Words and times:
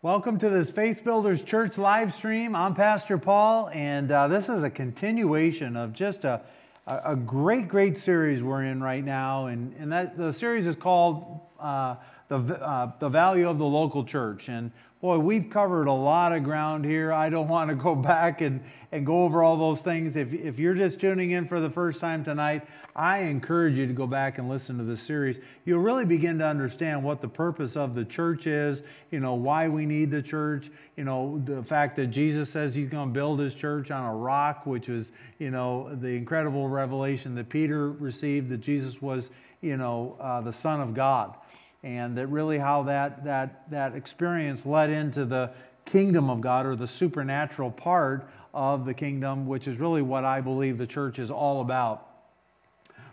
Welcome 0.00 0.38
to 0.38 0.48
this 0.48 0.70
Faith 0.70 1.02
Builders 1.02 1.42
Church 1.42 1.76
live 1.76 2.14
stream. 2.14 2.54
I'm 2.54 2.72
Pastor 2.72 3.18
Paul, 3.18 3.68
and 3.72 4.12
uh, 4.12 4.28
this 4.28 4.48
is 4.48 4.62
a 4.62 4.70
continuation 4.70 5.76
of 5.76 5.92
just 5.92 6.24
a, 6.24 6.40
a, 6.86 7.16
great, 7.16 7.66
great 7.66 7.98
series 7.98 8.40
we're 8.40 8.62
in 8.62 8.80
right 8.80 9.04
now. 9.04 9.46
And, 9.46 9.74
and 9.76 9.90
that, 9.90 10.16
the 10.16 10.32
series 10.32 10.68
is 10.68 10.76
called 10.76 11.40
uh, 11.58 11.96
the, 12.28 12.36
uh, 12.36 12.92
the 13.00 13.08
Value 13.08 13.48
of 13.48 13.58
the 13.58 13.64
Local 13.64 14.04
Church. 14.04 14.48
And 14.48 14.70
Boy, 15.00 15.16
we've 15.18 15.48
covered 15.48 15.86
a 15.86 15.92
lot 15.92 16.32
of 16.32 16.42
ground 16.42 16.84
here. 16.84 17.12
I 17.12 17.30
don't 17.30 17.46
want 17.46 17.70
to 17.70 17.76
go 17.76 17.94
back 17.94 18.40
and, 18.40 18.60
and 18.90 19.06
go 19.06 19.22
over 19.22 19.44
all 19.44 19.56
those 19.56 19.80
things. 19.80 20.16
If, 20.16 20.34
if 20.34 20.58
you're 20.58 20.74
just 20.74 20.98
tuning 20.98 21.30
in 21.30 21.46
for 21.46 21.60
the 21.60 21.70
first 21.70 22.00
time 22.00 22.24
tonight, 22.24 22.66
I 22.96 23.18
encourage 23.18 23.76
you 23.76 23.86
to 23.86 23.92
go 23.92 24.08
back 24.08 24.38
and 24.38 24.48
listen 24.48 24.76
to 24.78 24.82
this 24.82 25.00
series. 25.00 25.38
You'll 25.64 25.82
really 25.82 26.04
begin 26.04 26.36
to 26.40 26.46
understand 26.46 27.04
what 27.04 27.20
the 27.20 27.28
purpose 27.28 27.76
of 27.76 27.94
the 27.94 28.04
church 28.04 28.48
is, 28.48 28.82
you 29.12 29.20
know, 29.20 29.34
why 29.34 29.68
we 29.68 29.86
need 29.86 30.10
the 30.10 30.20
church, 30.20 30.68
you 30.96 31.04
know, 31.04 31.40
the 31.44 31.62
fact 31.62 31.94
that 31.94 32.08
Jesus 32.08 32.50
says 32.50 32.74
he's 32.74 32.88
going 32.88 33.10
to 33.10 33.14
build 33.14 33.38
his 33.38 33.54
church 33.54 33.92
on 33.92 34.04
a 34.04 34.16
rock, 34.16 34.66
which 34.66 34.88
was, 34.88 35.12
you 35.38 35.52
know, 35.52 35.94
the 35.94 36.08
incredible 36.08 36.68
revelation 36.68 37.36
that 37.36 37.48
Peter 37.48 37.92
received 37.92 38.48
that 38.48 38.58
Jesus 38.58 39.00
was, 39.00 39.30
you 39.60 39.76
know, 39.76 40.16
uh, 40.18 40.40
the 40.40 40.52
Son 40.52 40.80
of 40.80 40.92
God 40.92 41.36
and 41.82 42.16
that 42.18 42.26
really 42.26 42.58
how 42.58 42.84
that, 42.84 43.24
that, 43.24 43.70
that 43.70 43.94
experience 43.94 44.66
led 44.66 44.90
into 44.90 45.24
the 45.24 45.50
kingdom 45.84 46.28
of 46.28 46.40
God 46.40 46.66
or 46.66 46.76
the 46.76 46.86
supernatural 46.86 47.70
part 47.70 48.28
of 48.52 48.84
the 48.84 48.94
kingdom, 48.94 49.46
which 49.46 49.68
is 49.68 49.78
really 49.78 50.02
what 50.02 50.24
I 50.24 50.40
believe 50.40 50.78
the 50.78 50.86
church 50.86 51.18
is 51.18 51.30
all 51.30 51.60
about. 51.60 52.06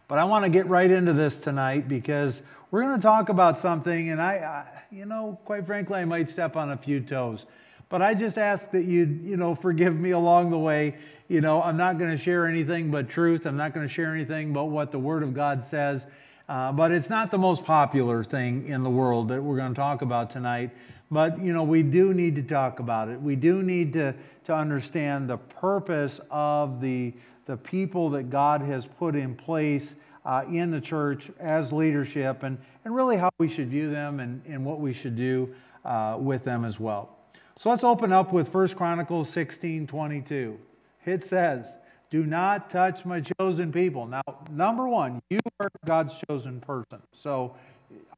But 0.07 0.19
I 0.19 0.23
want 0.25 0.45
to 0.45 0.49
get 0.49 0.67
right 0.67 0.89
into 0.89 1.13
this 1.13 1.39
tonight 1.39 1.87
because 1.87 2.43
we're 2.71 2.81
going 2.81 2.95
to 2.95 3.01
talk 3.01 3.29
about 3.29 3.57
something, 3.57 4.09
and 4.09 4.21
I, 4.21 4.33
I, 4.35 4.83
you 4.91 5.05
know, 5.05 5.39
quite 5.45 5.65
frankly, 5.65 5.99
I 5.99 6.05
might 6.05 6.29
step 6.29 6.55
on 6.55 6.71
a 6.71 6.77
few 6.77 6.99
toes. 6.99 7.45
But 7.89 8.01
I 8.01 8.13
just 8.13 8.37
ask 8.37 8.71
that 8.71 8.83
you, 8.83 9.05
you 9.23 9.37
know, 9.37 9.55
forgive 9.55 9.97
me 9.97 10.11
along 10.11 10.49
the 10.49 10.59
way. 10.59 10.95
You 11.27 11.41
know, 11.41 11.61
I'm 11.61 11.77
not 11.77 11.97
going 11.97 12.11
to 12.11 12.17
share 12.17 12.47
anything 12.47 12.91
but 12.91 13.09
truth. 13.09 13.45
I'm 13.45 13.57
not 13.57 13.73
going 13.73 13.87
to 13.87 13.91
share 13.91 14.13
anything 14.13 14.53
but 14.53 14.65
what 14.65 14.91
the 14.91 14.99
Word 14.99 15.23
of 15.23 15.33
God 15.33 15.63
says. 15.63 16.07
Uh, 16.47 16.71
but 16.71 16.91
it's 16.91 17.09
not 17.09 17.31
the 17.31 17.37
most 17.37 17.65
popular 17.65 18.23
thing 18.23 18.67
in 18.67 18.83
the 18.83 18.89
world 18.89 19.29
that 19.29 19.41
we're 19.41 19.57
going 19.57 19.73
to 19.73 19.79
talk 19.79 20.01
about 20.01 20.29
tonight. 20.29 20.69
But, 21.09 21.39
you 21.39 21.53
know, 21.53 21.63
we 21.63 21.83
do 21.83 22.13
need 22.13 22.35
to 22.35 22.43
talk 22.43 22.79
about 22.79 23.09
it. 23.09 23.19
We 23.19 23.35
do 23.35 23.63
need 23.63 23.93
to, 23.93 24.13
to 24.45 24.53
understand 24.53 25.29
the 25.29 25.37
purpose 25.37 26.19
of 26.29 26.81
the, 26.81 27.13
the 27.45 27.57
people 27.57 28.09
that 28.11 28.29
God 28.29 28.61
has 28.61 28.85
put 28.85 29.15
in 29.15 29.35
place 29.35 29.95
uh, 30.25 30.43
in 30.49 30.71
the 30.71 30.81
church 30.81 31.31
as 31.39 31.71
leadership 31.71 32.43
and, 32.43 32.57
and 32.83 32.95
really 32.95 33.17
how 33.17 33.29
we 33.37 33.47
should 33.47 33.69
view 33.69 33.89
them 33.89 34.19
and, 34.19 34.41
and 34.47 34.65
what 34.65 34.79
we 34.79 34.93
should 34.93 35.15
do 35.15 35.53
uh, 35.83 36.17
with 36.19 36.43
them 36.43 36.65
as 36.65 36.79
well. 36.79 37.15
So 37.57 37.69
let's 37.69 37.83
open 37.83 38.11
up 38.11 38.33
with 38.33 38.53
1 38.53 38.69
Chronicles 38.69 39.29
16 39.29 39.87
22. 39.87 40.59
It 41.05 41.23
says, 41.23 41.77
do 42.15 42.25
not 42.25 42.69
touch 42.69 43.03
my 43.03 43.19
chosen 43.19 43.73
people. 43.73 44.07
Now, 44.07 44.23
number 44.49 44.87
one, 44.87 45.21
you 45.29 45.39
are 45.59 45.67
God's 45.85 46.17
chosen 46.29 46.61
person. 46.61 47.01
So 47.11 47.53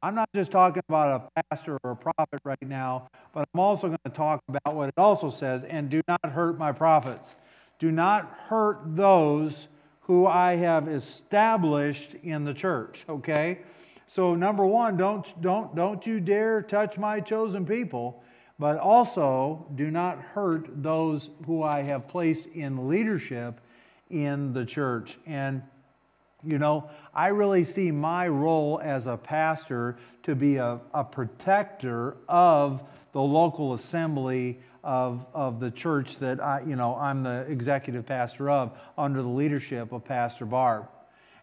I'm 0.04 0.14
not 0.14 0.28
just 0.32 0.52
talking 0.52 0.84
about 0.88 1.32
a 1.34 1.42
pastor 1.42 1.80
or 1.82 1.90
a 1.90 1.96
prophet 1.96 2.40
right 2.44 2.62
now, 2.62 3.08
but 3.34 3.48
I'm 3.52 3.58
also 3.58 3.88
going 3.88 3.98
to 4.04 4.10
talk 4.10 4.40
about 4.46 4.76
what 4.76 4.88
it 4.90 4.94
also 4.96 5.30
says 5.30 5.64
and 5.64 5.90
do 5.90 6.00
not 6.06 6.24
hurt 6.24 6.58
my 6.58 6.70
prophets. 6.70 7.34
Do 7.80 7.90
not 7.90 8.32
hurt 8.46 8.78
those 8.94 9.66
who 10.02 10.28
I 10.28 10.54
have 10.54 10.86
established 10.86 12.14
in 12.22 12.44
the 12.44 12.54
church, 12.54 13.04
okay? 13.08 13.62
So 14.06 14.36
number 14.36 14.64
1, 14.64 14.96
don't 14.96 15.42
don't 15.42 15.74
don't 15.74 16.06
you 16.06 16.20
dare 16.20 16.62
touch 16.62 16.98
my 16.98 17.18
chosen 17.18 17.66
people, 17.66 18.22
but 18.60 18.78
also 18.78 19.66
do 19.74 19.90
not 19.90 20.20
hurt 20.20 20.68
those 20.84 21.30
who 21.48 21.64
I 21.64 21.82
have 21.82 22.06
placed 22.06 22.46
in 22.46 22.88
leadership 22.88 23.60
in 24.10 24.52
the 24.52 24.64
church. 24.64 25.18
And, 25.26 25.62
you 26.44 26.58
know, 26.58 26.90
I 27.14 27.28
really 27.28 27.64
see 27.64 27.90
my 27.90 28.28
role 28.28 28.80
as 28.82 29.06
a 29.06 29.16
pastor 29.16 29.96
to 30.24 30.34
be 30.34 30.56
a, 30.56 30.80
a 30.94 31.04
protector 31.04 32.16
of 32.28 32.82
the 33.12 33.22
local 33.22 33.74
assembly 33.74 34.60
of, 34.84 35.26
of 35.34 35.60
the 35.60 35.70
church 35.70 36.18
that 36.18 36.40
I, 36.40 36.62
you 36.66 36.76
know, 36.76 36.94
I'm 36.94 37.22
the 37.22 37.46
executive 37.48 38.06
pastor 38.06 38.50
of 38.50 38.78
under 38.96 39.22
the 39.22 39.28
leadership 39.28 39.92
of 39.92 40.04
Pastor 40.04 40.46
Barb. 40.46 40.86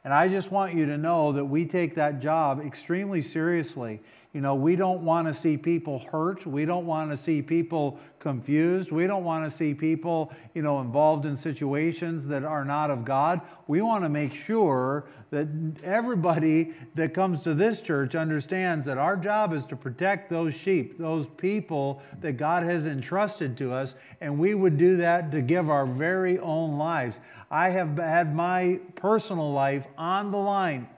And 0.05 0.13
I 0.13 0.27
just 0.27 0.51
want 0.51 0.75
you 0.75 0.85
to 0.85 0.99
know 0.99 1.31
that 1.31 1.43
we 1.43 1.65
take 1.65 1.95
that 1.95 2.21
job 2.21 2.63
extremely 2.63 3.23
seriously. 3.23 3.99
You 4.33 4.41
know, 4.41 4.53
we 4.53 4.75
don't 4.75 5.01
want 5.01 5.27
to 5.27 5.33
see 5.33 5.57
people 5.57 5.97
hurt. 5.97 6.45
We 6.45 6.63
don't 6.63 6.85
want 6.85 7.09
to 7.09 7.17
see 7.17 7.41
people 7.41 7.99
confused. 8.19 8.91
We 8.91 9.07
don't 9.07 9.23
want 9.23 9.49
to 9.49 9.57
see 9.57 9.73
people, 9.73 10.31
you 10.53 10.61
know, 10.61 10.79
involved 10.81 11.25
in 11.25 11.35
situations 11.35 12.27
that 12.27 12.43
are 12.43 12.63
not 12.63 12.91
of 12.91 13.03
God. 13.03 13.41
We 13.67 13.81
want 13.81 14.03
to 14.03 14.09
make 14.09 14.35
sure 14.35 15.05
that 15.31 15.47
everybody 15.83 16.73
that 16.93 17.13
comes 17.15 17.41
to 17.43 17.55
this 17.55 17.81
church 17.81 18.13
understands 18.13 18.85
that 18.85 18.99
our 18.99 19.17
job 19.17 19.53
is 19.53 19.65
to 19.67 19.75
protect 19.75 20.29
those 20.29 20.53
sheep, 20.53 20.99
those 20.99 21.27
people 21.27 22.03
that 22.19 22.33
God 22.33 22.61
has 22.61 22.85
entrusted 22.85 23.57
to 23.57 23.73
us, 23.73 23.95
and 24.21 24.37
we 24.37 24.53
would 24.53 24.77
do 24.77 24.97
that 24.97 25.31
to 25.31 25.41
give 25.41 25.69
our 25.69 25.87
very 25.87 26.37
own 26.39 26.77
lives. 26.77 27.21
I 27.55 27.69
have 27.69 27.97
had 27.97 28.35
my 28.35 28.81
personal 28.95 29.49
life 29.53 29.87
on 29.97 30.31
the 30.31 30.37
line 30.37 30.89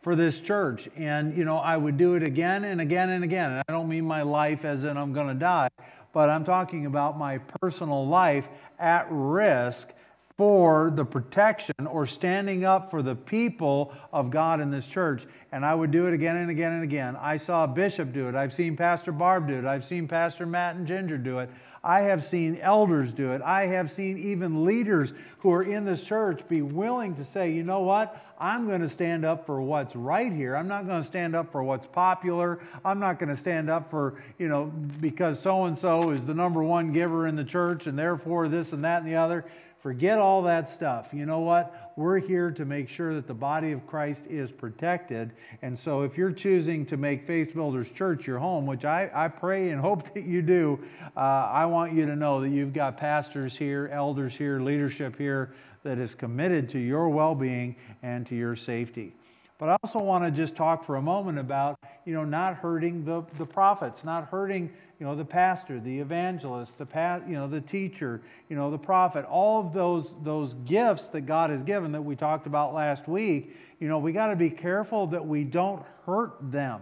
for 0.00 0.14
this 0.14 0.40
church. 0.40 0.88
And, 0.96 1.36
you 1.36 1.44
know, 1.44 1.56
I 1.56 1.76
would 1.76 1.96
do 1.96 2.14
it 2.14 2.22
again 2.22 2.62
and 2.62 2.80
again 2.80 3.10
and 3.10 3.24
again. 3.24 3.50
And 3.50 3.64
I 3.68 3.72
don't 3.72 3.88
mean 3.88 4.04
my 4.04 4.22
life 4.22 4.64
as 4.64 4.84
in 4.84 4.96
I'm 4.96 5.12
going 5.12 5.26
to 5.26 5.34
die, 5.34 5.70
but 6.12 6.30
I'm 6.30 6.44
talking 6.44 6.86
about 6.86 7.18
my 7.18 7.38
personal 7.38 8.06
life 8.06 8.48
at 8.78 9.08
risk 9.10 9.92
for 10.36 10.92
the 10.94 11.04
protection 11.04 11.74
or 11.84 12.06
standing 12.06 12.64
up 12.64 12.88
for 12.88 13.02
the 13.02 13.16
people 13.16 13.92
of 14.12 14.30
God 14.30 14.60
in 14.60 14.70
this 14.70 14.86
church. 14.86 15.26
And 15.50 15.66
I 15.66 15.74
would 15.74 15.90
do 15.90 16.06
it 16.06 16.14
again 16.14 16.36
and 16.36 16.48
again 16.48 16.74
and 16.74 16.84
again. 16.84 17.16
I 17.16 17.38
saw 17.38 17.64
a 17.64 17.68
Bishop 17.68 18.12
do 18.12 18.28
it. 18.28 18.36
I've 18.36 18.52
seen 18.52 18.76
Pastor 18.76 19.10
Barb 19.10 19.48
do 19.48 19.58
it. 19.58 19.64
I've 19.64 19.84
seen 19.84 20.06
Pastor 20.06 20.46
Matt 20.46 20.76
and 20.76 20.86
Ginger 20.86 21.18
do 21.18 21.40
it. 21.40 21.50
I 21.82 22.02
have 22.02 22.24
seen 22.24 22.56
elders 22.56 23.12
do 23.12 23.32
it. 23.32 23.40
I 23.42 23.66
have 23.66 23.90
seen 23.90 24.18
even 24.18 24.64
leaders 24.64 25.14
who 25.38 25.52
are 25.52 25.62
in 25.62 25.86
this 25.86 26.04
church 26.04 26.46
be 26.46 26.60
willing 26.60 27.14
to 27.14 27.24
say, 27.24 27.52
you 27.52 27.62
know 27.62 27.80
what? 27.80 28.22
I'm 28.38 28.66
going 28.66 28.82
to 28.82 28.88
stand 28.88 29.24
up 29.24 29.46
for 29.46 29.60
what's 29.62 29.96
right 29.96 30.32
here. 30.32 30.56
I'm 30.56 30.68
not 30.68 30.86
going 30.86 31.00
to 31.00 31.06
stand 31.06 31.34
up 31.34 31.50
for 31.52 31.62
what's 31.62 31.86
popular. 31.86 32.60
I'm 32.84 32.98
not 32.98 33.18
going 33.18 33.30
to 33.30 33.36
stand 33.36 33.70
up 33.70 33.90
for, 33.90 34.22
you 34.38 34.48
know, 34.48 34.72
because 35.00 35.38
so 35.38 35.64
and 35.64 35.76
so 35.76 36.10
is 36.10 36.26
the 36.26 36.34
number 36.34 36.62
one 36.62 36.92
giver 36.92 37.26
in 37.26 37.36
the 37.36 37.44
church 37.44 37.86
and 37.86 37.98
therefore 37.98 38.48
this 38.48 38.72
and 38.72 38.84
that 38.84 39.02
and 39.02 39.06
the 39.10 39.16
other. 39.16 39.46
Forget 39.80 40.18
all 40.18 40.42
that 40.42 40.68
stuff. 40.68 41.08
You 41.14 41.24
know 41.24 41.40
what? 41.40 41.92
We're 41.96 42.18
here 42.18 42.50
to 42.50 42.66
make 42.66 42.88
sure 42.88 43.14
that 43.14 43.26
the 43.26 43.34
body 43.34 43.72
of 43.72 43.86
Christ 43.86 44.24
is 44.28 44.52
protected. 44.52 45.32
And 45.62 45.78
so 45.78 46.02
if 46.02 46.18
you're 46.18 46.32
choosing 46.32 46.84
to 46.86 46.98
make 46.98 47.26
Faith 47.26 47.54
Builders 47.54 47.90
Church 47.90 48.26
your 48.26 48.38
home, 48.38 48.66
which 48.66 48.84
I, 48.84 49.10
I 49.14 49.28
pray 49.28 49.70
and 49.70 49.80
hope 49.80 50.12
that 50.12 50.24
you 50.24 50.42
do, 50.42 50.80
uh, 51.16 51.20
I 51.20 51.64
want 51.64 51.94
you 51.94 52.04
to 52.04 52.14
know 52.14 52.40
that 52.40 52.50
you've 52.50 52.74
got 52.74 52.98
pastors 52.98 53.56
here, 53.56 53.88
elders 53.90 54.36
here, 54.36 54.60
leadership 54.60 55.16
here 55.16 55.54
that 55.82 55.98
is 55.98 56.14
committed 56.14 56.68
to 56.70 56.78
your 56.78 57.08
well 57.08 57.34
being 57.34 57.74
and 58.02 58.26
to 58.26 58.34
your 58.34 58.56
safety. 58.56 59.14
But 59.60 59.68
I 59.68 59.76
also 59.82 59.98
want 59.98 60.24
to 60.24 60.30
just 60.30 60.56
talk 60.56 60.84
for 60.84 60.96
a 60.96 61.02
moment 61.02 61.38
about, 61.38 61.78
you 62.06 62.14
know, 62.14 62.24
not 62.24 62.54
hurting 62.54 63.04
the, 63.04 63.22
the 63.36 63.44
prophets, 63.44 64.04
not 64.04 64.28
hurting, 64.28 64.72
you 64.98 65.06
know, 65.06 65.14
the 65.14 65.24
pastor, 65.24 65.78
the 65.78 66.00
evangelist, 66.00 66.78
the 66.78 66.86
pa- 66.86 67.20
you 67.28 67.34
know, 67.34 67.46
the 67.46 67.60
teacher, 67.60 68.22
you 68.48 68.56
know, 68.56 68.70
the 68.70 68.78
prophet, 68.78 69.26
all 69.26 69.60
of 69.60 69.74
those, 69.74 70.14
those 70.22 70.54
gifts 70.54 71.08
that 71.08 71.22
God 71.22 71.50
has 71.50 71.62
given 71.62 71.92
that 71.92 72.00
we 72.00 72.16
talked 72.16 72.46
about 72.46 72.72
last 72.72 73.06
week, 73.06 73.54
you 73.80 73.86
know, 73.86 73.98
we 73.98 74.12
got 74.12 74.28
to 74.28 74.36
be 74.36 74.48
careful 74.48 75.08
that 75.08 75.26
we 75.26 75.44
don't 75.44 75.84
hurt 76.06 76.36
them. 76.40 76.80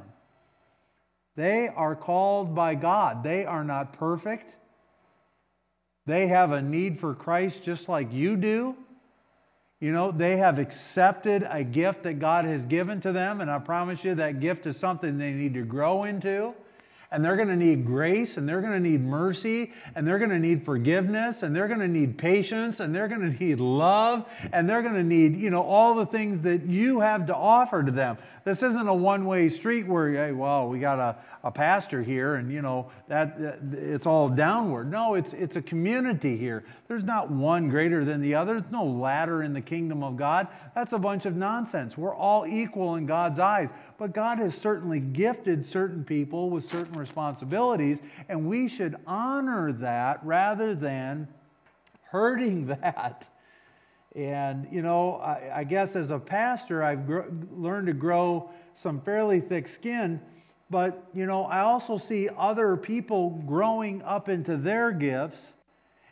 They 1.34 1.66
are 1.66 1.96
called 1.96 2.54
by 2.54 2.76
God. 2.76 3.24
They 3.24 3.44
are 3.44 3.64
not 3.64 3.92
perfect. 3.92 4.54
They 6.06 6.28
have 6.28 6.52
a 6.52 6.62
need 6.62 7.00
for 7.00 7.12
Christ 7.12 7.64
just 7.64 7.88
like 7.88 8.12
you 8.12 8.36
do. 8.36 8.76
You 9.80 9.92
know, 9.92 10.10
they 10.10 10.36
have 10.38 10.58
accepted 10.58 11.46
a 11.48 11.62
gift 11.62 12.02
that 12.02 12.14
God 12.14 12.44
has 12.44 12.66
given 12.66 13.00
to 13.02 13.12
them, 13.12 13.40
and 13.40 13.50
I 13.50 13.60
promise 13.60 14.04
you 14.04 14.16
that 14.16 14.40
gift 14.40 14.66
is 14.66 14.76
something 14.76 15.18
they 15.18 15.32
need 15.32 15.54
to 15.54 15.62
grow 15.62 16.04
into 16.04 16.54
and 17.10 17.24
they're 17.24 17.36
going 17.36 17.48
to 17.48 17.56
need 17.56 17.86
grace 17.86 18.36
and 18.36 18.48
they're 18.48 18.60
going 18.60 18.72
to 18.72 18.80
need 18.80 19.02
mercy 19.02 19.72
and 19.94 20.06
they're 20.06 20.18
going 20.18 20.30
to 20.30 20.38
need 20.38 20.64
forgiveness 20.64 21.42
and 21.42 21.56
they're 21.56 21.68
going 21.68 21.80
to 21.80 21.88
need 21.88 22.18
patience 22.18 22.80
and 22.80 22.94
they're 22.94 23.08
going 23.08 23.20
to 23.20 23.44
need 23.44 23.60
love 23.60 24.28
and 24.52 24.68
they're 24.68 24.82
going 24.82 24.94
to 24.94 25.02
need, 25.02 25.36
you 25.36 25.48
know, 25.48 25.62
all 25.62 25.94
the 25.94 26.04
things 26.04 26.42
that 26.42 26.64
you 26.66 27.00
have 27.00 27.26
to 27.26 27.34
offer 27.34 27.82
to 27.82 27.90
them. 27.90 28.18
This 28.44 28.62
isn't 28.62 28.86
a 28.86 28.94
one 28.94 29.24
way 29.24 29.48
street 29.48 29.86
where, 29.86 30.12
hey, 30.12 30.32
well, 30.32 30.68
we 30.68 30.78
got 30.78 30.98
a, 30.98 31.16
a 31.44 31.50
pastor 31.50 32.02
here 32.02 32.34
and, 32.34 32.52
you 32.52 32.60
know, 32.60 32.90
that, 33.08 33.58
it's 33.72 34.06
all 34.06 34.28
downward. 34.28 34.90
No, 34.90 35.14
it's, 35.14 35.32
it's 35.32 35.56
a 35.56 35.62
community 35.62 36.36
here. 36.36 36.64
There's 36.88 37.04
not 37.04 37.30
one 37.30 37.68
greater 37.68 38.02
than 38.02 38.22
the 38.22 38.34
other. 38.34 38.54
There's 38.54 38.72
no 38.72 38.84
ladder 38.84 39.42
in 39.42 39.52
the 39.52 39.60
kingdom 39.60 40.02
of 40.02 40.16
God. 40.16 40.48
That's 40.74 40.94
a 40.94 40.98
bunch 40.98 41.26
of 41.26 41.36
nonsense. 41.36 41.98
We're 41.98 42.14
all 42.14 42.46
equal 42.46 42.94
in 42.94 43.04
God's 43.04 43.38
eyes. 43.38 43.70
but 43.98 44.14
God 44.14 44.38
has 44.38 44.56
certainly 44.56 44.98
gifted 44.98 45.66
certain 45.66 46.02
people 46.02 46.48
with 46.48 46.64
certain 46.64 46.98
responsibilities, 46.98 48.00
and 48.30 48.46
we 48.46 48.68
should 48.68 48.96
honor 49.06 49.72
that 49.72 50.24
rather 50.24 50.74
than 50.74 51.28
hurting 52.04 52.66
that. 52.82 53.28
And, 54.16 54.66
you 54.72 54.80
know, 54.80 55.16
I, 55.16 55.58
I 55.58 55.64
guess 55.64 55.94
as 55.94 56.08
a 56.08 56.18
pastor, 56.18 56.82
I've 56.82 57.06
gr- 57.06 57.28
learned 57.52 57.88
to 57.88 57.92
grow 57.92 58.50
some 58.72 59.00
fairly 59.02 59.40
thick 59.40 59.68
skin. 59.68 60.20
But, 60.70 61.06
you 61.14 61.26
know, 61.26 61.44
I 61.44 61.60
also 61.60 61.98
see 61.98 62.28
other 62.36 62.76
people 62.76 63.42
growing 63.46 64.00
up 64.02 64.28
into 64.28 64.56
their 64.56 64.90
gifts. 64.90 65.52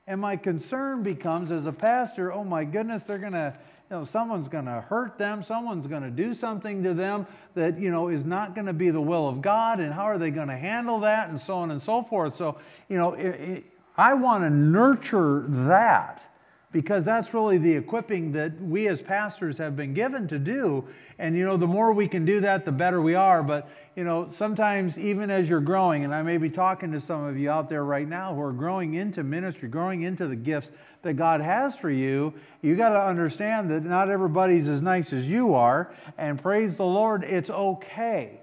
And 0.08 0.20
my 0.20 0.36
concern 0.36 1.02
becomes 1.02 1.50
as 1.50 1.66
a 1.66 1.72
pastor, 1.72 2.32
oh 2.32 2.44
my 2.44 2.64
goodness, 2.64 3.02
they're 3.02 3.18
going 3.18 3.32
to, 3.32 3.52
you 3.90 3.96
know, 3.96 4.04
someone's 4.04 4.46
going 4.46 4.66
to 4.66 4.80
hurt 4.80 5.18
them, 5.18 5.42
someone's 5.42 5.88
going 5.88 6.02
to 6.02 6.10
do 6.10 6.32
something 6.32 6.82
to 6.84 6.94
them 6.94 7.26
that, 7.54 7.76
you 7.78 7.90
know, 7.90 8.06
is 8.08 8.24
not 8.24 8.54
going 8.54 8.68
to 8.68 8.72
be 8.72 8.90
the 8.90 9.00
will 9.00 9.28
of 9.28 9.42
God, 9.42 9.80
and 9.80 9.92
how 9.92 10.04
are 10.04 10.16
they 10.18 10.30
going 10.30 10.46
to 10.46 10.56
handle 10.56 11.00
that, 11.00 11.28
and 11.28 11.40
so 11.40 11.56
on 11.56 11.72
and 11.72 11.82
so 11.82 12.04
forth. 12.04 12.36
So, 12.36 12.56
you 12.88 12.98
know, 12.98 13.14
it, 13.14 13.26
it, 13.40 13.64
I 13.96 14.14
want 14.14 14.44
to 14.44 14.50
nurture 14.50 15.44
that 15.48 16.22
because 16.70 17.04
that's 17.04 17.32
really 17.32 17.58
the 17.58 17.72
equipping 17.72 18.30
that 18.32 18.60
we 18.60 18.86
as 18.86 19.00
pastors 19.00 19.58
have 19.58 19.74
been 19.74 19.94
given 19.94 20.28
to 20.28 20.38
do. 20.38 20.86
And, 21.18 21.34
you 21.34 21.44
know, 21.44 21.56
the 21.56 21.66
more 21.66 21.92
we 21.92 22.06
can 22.06 22.24
do 22.24 22.40
that, 22.40 22.64
the 22.64 22.72
better 22.72 23.00
we 23.00 23.14
are. 23.14 23.42
But, 23.42 23.68
you 23.96 24.04
know, 24.04 24.28
sometimes 24.28 24.98
even 24.98 25.30
as 25.30 25.48
you're 25.48 25.58
growing, 25.58 26.04
and 26.04 26.14
I 26.14 26.22
may 26.22 26.36
be 26.36 26.50
talking 26.50 26.92
to 26.92 27.00
some 27.00 27.24
of 27.24 27.38
you 27.38 27.48
out 27.48 27.70
there 27.70 27.82
right 27.82 28.06
now 28.06 28.34
who 28.34 28.42
are 28.42 28.52
growing 28.52 28.92
into 28.92 29.24
ministry, 29.24 29.70
growing 29.70 30.02
into 30.02 30.28
the 30.28 30.36
gifts 30.36 30.70
that 31.00 31.14
God 31.14 31.40
has 31.40 31.76
for 31.76 31.90
you, 31.90 32.34
you 32.60 32.76
got 32.76 32.90
to 32.90 33.02
understand 33.02 33.70
that 33.70 33.84
not 33.84 34.10
everybody's 34.10 34.68
as 34.68 34.82
nice 34.82 35.14
as 35.14 35.26
you 35.26 35.54
are. 35.54 35.94
And 36.18 36.40
praise 36.40 36.76
the 36.76 36.84
Lord, 36.84 37.24
it's 37.24 37.48
okay. 37.48 38.42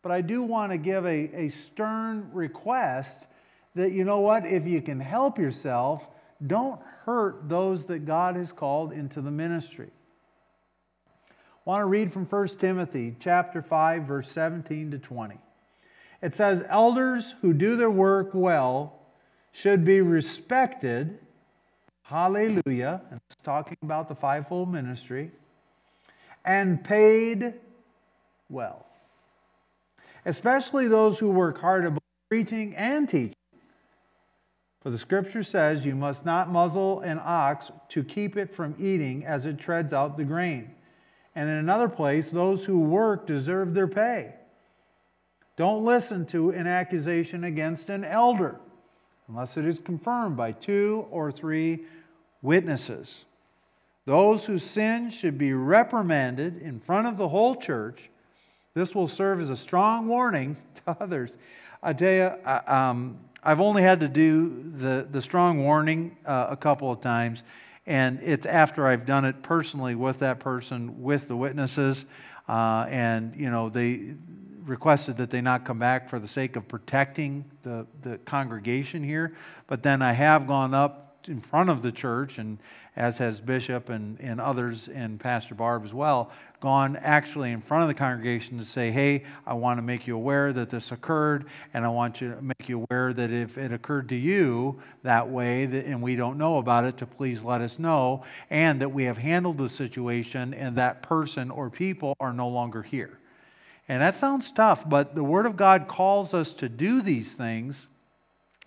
But 0.00 0.10
I 0.10 0.22
do 0.22 0.42
want 0.42 0.72
to 0.72 0.78
give 0.78 1.04
a, 1.04 1.30
a 1.34 1.48
stern 1.50 2.30
request 2.32 3.26
that, 3.74 3.92
you 3.92 4.04
know 4.04 4.20
what, 4.20 4.46
if 4.46 4.66
you 4.66 4.80
can 4.80 5.00
help 5.00 5.38
yourself, 5.38 6.08
don't 6.46 6.80
hurt 7.04 7.46
those 7.46 7.84
that 7.86 8.06
God 8.06 8.36
has 8.36 8.52
called 8.52 8.92
into 8.92 9.20
the 9.20 9.30
ministry. 9.30 9.90
Want 11.66 11.82
to 11.82 11.86
read 11.86 12.12
from 12.12 12.26
1 12.26 12.46
Timothy 12.60 13.16
chapter 13.18 13.60
5 13.60 14.04
verse 14.04 14.30
17 14.30 14.92
to 14.92 14.98
20. 14.98 15.36
It 16.22 16.32
says 16.32 16.64
elders 16.68 17.34
who 17.42 17.52
do 17.52 17.76
their 17.76 17.90
work 17.90 18.30
well 18.34 19.00
should 19.50 19.84
be 19.84 20.00
respected. 20.00 21.18
Hallelujah. 22.02 23.02
And 23.10 23.20
it's 23.28 23.36
talking 23.42 23.76
about 23.82 24.08
the 24.08 24.14
fivefold 24.14 24.72
ministry 24.72 25.32
and 26.44 26.84
paid 26.84 27.54
well. 28.48 28.86
Especially 30.24 30.86
those 30.86 31.18
who 31.18 31.32
work 31.32 31.58
hard 31.60 31.84
at 31.84 31.98
preaching 32.30 32.76
and 32.76 33.08
teaching. 33.08 33.34
For 34.82 34.90
the 34.90 34.98
scripture 34.98 35.42
says, 35.42 35.84
You 35.84 35.96
must 35.96 36.24
not 36.24 36.48
muzzle 36.48 37.00
an 37.00 37.20
ox 37.20 37.72
to 37.88 38.04
keep 38.04 38.36
it 38.36 38.54
from 38.54 38.76
eating 38.78 39.26
as 39.26 39.46
it 39.46 39.58
treads 39.58 39.92
out 39.92 40.16
the 40.16 40.22
grain. 40.22 40.75
And 41.36 41.48
in 41.48 41.56
another 41.56 41.88
place, 41.88 42.30
those 42.30 42.64
who 42.64 42.80
work 42.80 43.26
deserve 43.26 43.74
their 43.74 43.86
pay. 43.86 44.34
Don't 45.56 45.84
listen 45.84 46.26
to 46.26 46.50
an 46.50 46.66
accusation 46.66 47.44
against 47.44 47.90
an 47.90 48.04
elder 48.04 48.58
unless 49.28 49.56
it 49.56 49.64
is 49.64 49.78
confirmed 49.78 50.36
by 50.36 50.52
two 50.52 51.06
or 51.10 51.30
three 51.30 51.84
witnesses. 52.42 53.26
Those 54.04 54.46
who 54.46 54.58
sin 54.58 55.10
should 55.10 55.36
be 55.36 55.52
reprimanded 55.52 56.58
in 56.58 56.80
front 56.80 57.08
of 57.08 57.16
the 57.16 57.28
whole 57.28 57.56
church. 57.56 58.08
This 58.74 58.94
will 58.94 59.08
serve 59.08 59.40
as 59.40 59.50
a 59.50 59.56
strong 59.56 60.06
warning 60.06 60.56
to 60.86 60.96
others. 61.00 61.38
I 61.82 61.92
tell 61.92 62.12
you, 62.12 62.50
um, 62.66 63.18
I've 63.42 63.60
only 63.60 63.82
had 63.82 64.00
to 64.00 64.08
do 64.08 64.62
the, 64.72 65.06
the 65.10 65.20
strong 65.20 65.62
warning 65.64 66.16
uh, 66.24 66.48
a 66.50 66.56
couple 66.56 66.90
of 66.90 67.00
times, 67.00 67.44
and 67.86 68.20
it's 68.22 68.46
after 68.46 68.86
I've 68.86 69.06
done 69.06 69.24
it 69.24 69.42
personally 69.42 69.94
with 69.94 70.18
that 70.18 70.40
person, 70.40 71.02
with 71.02 71.28
the 71.28 71.36
witnesses, 71.36 72.06
uh, 72.48 72.86
and 72.88 73.34
you 73.36 73.50
know 73.50 73.68
they 73.68 74.14
requested 74.64 75.16
that 75.18 75.30
they 75.30 75.40
not 75.40 75.64
come 75.64 75.78
back 75.78 76.08
for 76.08 76.18
the 76.18 76.26
sake 76.28 76.56
of 76.56 76.66
protecting 76.66 77.44
the, 77.62 77.86
the 78.02 78.18
congregation 78.18 79.02
here. 79.02 79.36
But 79.68 79.82
then 79.82 80.02
I 80.02 80.12
have 80.12 80.46
gone 80.46 80.74
up 80.74 81.05
in 81.28 81.40
front 81.40 81.70
of 81.70 81.82
the 81.82 81.92
church 81.92 82.38
and 82.38 82.58
as 82.96 83.18
has 83.18 83.40
Bishop 83.40 83.90
and, 83.90 84.18
and 84.20 84.40
others 84.40 84.88
and 84.88 85.20
Pastor 85.20 85.54
Barb 85.54 85.84
as 85.84 85.92
well, 85.92 86.30
gone 86.60 86.96
actually 86.96 87.52
in 87.52 87.60
front 87.60 87.82
of 87.82 87.88
the 87.88 87.94
congregation 87.94 88.58
to 88.58 88.64
say, 88.64 88.90
hey, 88.90 89.24
I 89.46 89.52
want 89.54 89.78
to 89.78 89.82
make 89.82 90.06
you 90.06 90.16
aware 90.16 90.52
that 90.54 90.70
this 90.70 90.92
occurred, 90.92 91.44
and 91.74 91.84
I 91.84 91.88
want 91.88 92.20
you 92.22 92.34
to 92.34 92.42
make 92.42 92.68
you 92.68 92.80
aware 92.82 93.12
that 93.12 93.30
if 93.30 93.58
it 93.58 93.72
occurred 93.72 94.08
to 94.08 94.16
you 94.16 94.80
that 95.02 95.28
way 95.28 95.66
that, 95.66 95.84
and 95.84 96.00
we 96.00 96.16
don't 96.16 96.38
know 96.38 96.56
about 96.56 96.84
it, 96.84 96.96
to 96.98 97.06
please 97.06 97.42
let 97.44 97.60
us 97.60 97.78
know, 97.78 98.24
and 98.48 98.80
that 98.80 98.88
we 98.88 99.04
have 99.04 99.18
handled 99.18 99.58
the 99.58 99.68
situation 99.68 100.54
and 100.54 100.76
that 100.76 101.02
person 101.02 101.50
or 101.50 101.68
people 101.68 102.16
are 102.18 102.32
no 102.32 102.48
longer 102.48 102.82
here. 102.82 103.18
And 103.88 104.00
that 104.00 104.14
sounds 104.14 104.50
tough, 104.50 104.88
but 104.88 105.14
the 105.14 105.22
Word 105.22 105.46
of 105.46 105.56
God 105.56 105.86
calls 105.86 106.32
us 106.32 106.54
to 106.54 106.68
do 106.68 107.02
these 107.02 107.34
things 107.34 107.88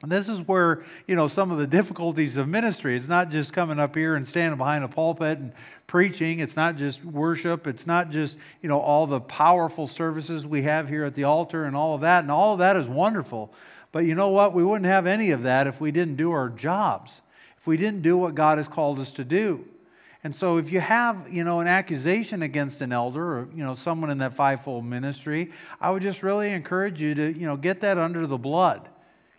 and 0.02 0.10
this 0.10 0.30
is 0.30 0.48
where, 0.48 0.84
you 1.08 1.16
know, 1.16 1.28
some 1.28 1.52
of 1.52 1.58
the 1.58 1.68
difficulties 1.68 2.38
of 2.38 2.48
ministry. 2.48 2.96
It's 2.96 3.10
not 3.10 3.30
just 3.30 3.52
coming 3.52 3.80
up 3.80 3.96
here 3.96 4.16
and 4.16 4.26
standing 4.26 4.58
behind 4.58 4.86
a 4.86 4.88
pulpit 4.88 5.40
and 5.40 5.52
preaching. 5.88 6.40
It's 6.40 6.56
not 6.56 6.78
just 6.78 7.04
worship. 7.04 7.68
It's 7.68 7.86
not 7.86 8.10
just, 8.10 8.38
you 8.62 8.70
know, 8.70 8.80
all 8.80 9.08
the 9.08 9.20
powerful 9.20 9.88
services 9.88 10.48
we 10.48 10.62
have 10.62 10.88
here 10.88 11.04
at 11.04 11.16
the 11.16 11.26
altar 11.26 11.66
and 11.66 11.76
all 11.76 11.96
of 11.96 12.02
that. 12.02 12.24
And 12.24 12.32
all 12.32 12.54
of 12.54 12.60
that 12.60 12.78
is 12.78 12.88
wonderful. 12.88 13.54
But 13.92 14.06
you 14.06 14.16
know 14.16 14.30
what? 14.30 14.54
We 14.54 14.64
wouldn't 14.64 14.86
have 14.86 15.06
any 15.06 15.32
of 15.32 15.44
that 15.44 15.68
if 15.68 15.82
we 15.82 15.92
didn't 15.92 16.16
do 16.16 16.32
our 16.32 16.48
jobs, 16.48 17.22
if 17.58 17.68
we 17.68 17.76
didn't 17.76 18.02
do 18.02 18.18
what 18.18 18.36
God 18.36 18.58
has 18.58 18.70
called 18.70 19.00
us 19.00 19.12
to 19.12 19.26
do. 19.26 19.68
And 20.24 20.34
so 20.34 20.58
if 20.58 20.72
you 20.72 20.80
have, 20.80 21.28
you 21.30 21.44
know, 21.44 21.60
an 21.60 21.68
accusation 21.68 22.42
against 22.42 22.80
an 22.82 22.94
elder 22.94 23.40
or, 23.40 23.48
you 23.54 23.64
know, 23.64 23.74
someone 23.74 24.10
in 24.12 24.20
that 24.20 24.34
fivefold 24.34 24.86
ministry, 24.86 25.52
I 25.82 25.92
would 25.92 26.02
just 26.02 26.24
really 26.24 26.52
encourage 26.52 27.02
you 27.02 27.16
to, 27.16 27.34
you 27.34 27.48
know, 27.48 27.58
get 27.58 27.82
that 27.82 27.98
under 27.98 28.26
the 28.26 28.38
blood 28.38 28.88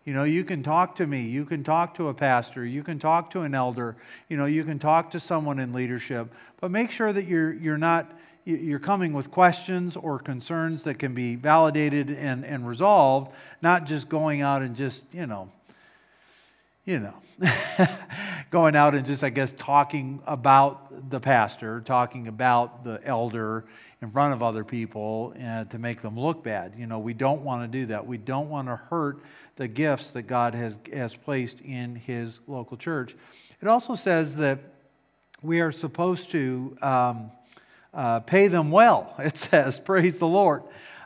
you 0.04 0.14
know, 0.14 0.24
you 0.24 0.44
can 0.44 0.62
talk 0.62 0.96
to 0.96 1.06
me, 1.06 1.22
you 1.22 1.44
can 1.44 1.62
talk 1.62 1.94
to 1.94 2.08
a 2.08 2.14
pastor, 2.14 2.64
you 2.64 2.82
can 2.82 2.98
talk 2.98 3.30
to 3.30 3.42
an 3.42 3.54
elder, 3.54 3.96
you 4.28 4.36
know, 4.36 4.46
you 4.46 4.64
can 4.64 4.78
talk 4.78 5.10
to 5.10 5.20
someone 5.20 5.58
in 5.58 5.72
leadership, 5.72 6.32
but 6.60 6.70
make 6.70 6.90
sure 6.90 7.12
that 7.12 7.26
you're, 7.26 7.52
you're 7.52 7.78
not 7.78 8.12
you're 8.44 8.78
coming 8.78 9.12
with 9.12 9.30
questions 9.30 9.96
or 9.96 10.18
concerns 10.18 10.84
that 10.84 10.98
can 10.98 11.14
be 11.14 11.36
validated 11.36 12.10
and, 12.10 12.44
and 12.44 12.66
resolved, 12.66 13.32
not 13.62 13.86
just 13.86 14.08
going 14.08 14.40
out 14.40 14.62
and 14.62 14.74
just, 14.74 15.12
you 15.14 15.26
know, 15.26 15.50
you 16.84 16.98
know, 16.98 17.14
going 18.50 18.74
out 18.74 18.96
and 18.96 19.06
just, 19.06 19.22
I 19.22 19.30
guess, 19.30 19.52
talking 19.52 20.20
about 20.26 21.08
the 21.10 21.20
pastor, 21.20 21.80
talking 21.80 22.26
about 22.26 22.82
the 22.82 23.00
elder 23.04 23.64
in 24.02 24.10
front 24.10 24.34
of 24.34 24.42
other 24.42 24.64
people 24.64 25.34
uh, 25.40 25.64
to 25.64 25.78
make 25.78 26.02
them 26.02 26.18
look 26.18 26.42
bad. 26.42 26.74
You 26.76 26.86
know, 26.86 26.98
we 26.98 27.14
don't 27.14 27.42
want 27.42 27.70
to 27.70 27.78
do 27.78 27.86
that. 27.86 28.06
We 28.06 28.18
don't 28.18 28.50
want 28.50 28.66
to 28.68 28.74
hurt 28.76 29.22
the 29.54 29.68
gifts 29.68 30.10
that 30.12 30.22
God 30.22 30.54
has, 30.54 30.78
has 30.92 31.14
placed 31.14 31.60
in 31.60 31.94
his 31.94 32.40
local 32.48 32.76
church. 32.76 33.14
It 33.62 33.68
also 33.68 33.94
says 33.94 34.36
that 34.36 34.58
we 35.42 35.60
are 35.60 35.70
supposed 35.70 36.32
to 36.32 36.76
um, 36.82 37.30
uh, 37.94 38.20
pay 38.20 38.48
them 38.48 38.70
well. 38.70 39.14
It 39.20 39.36
says, 39.36 39.78
Praise 39.78 40.18
the 40.18 40.26
Lord. 40.26 40.62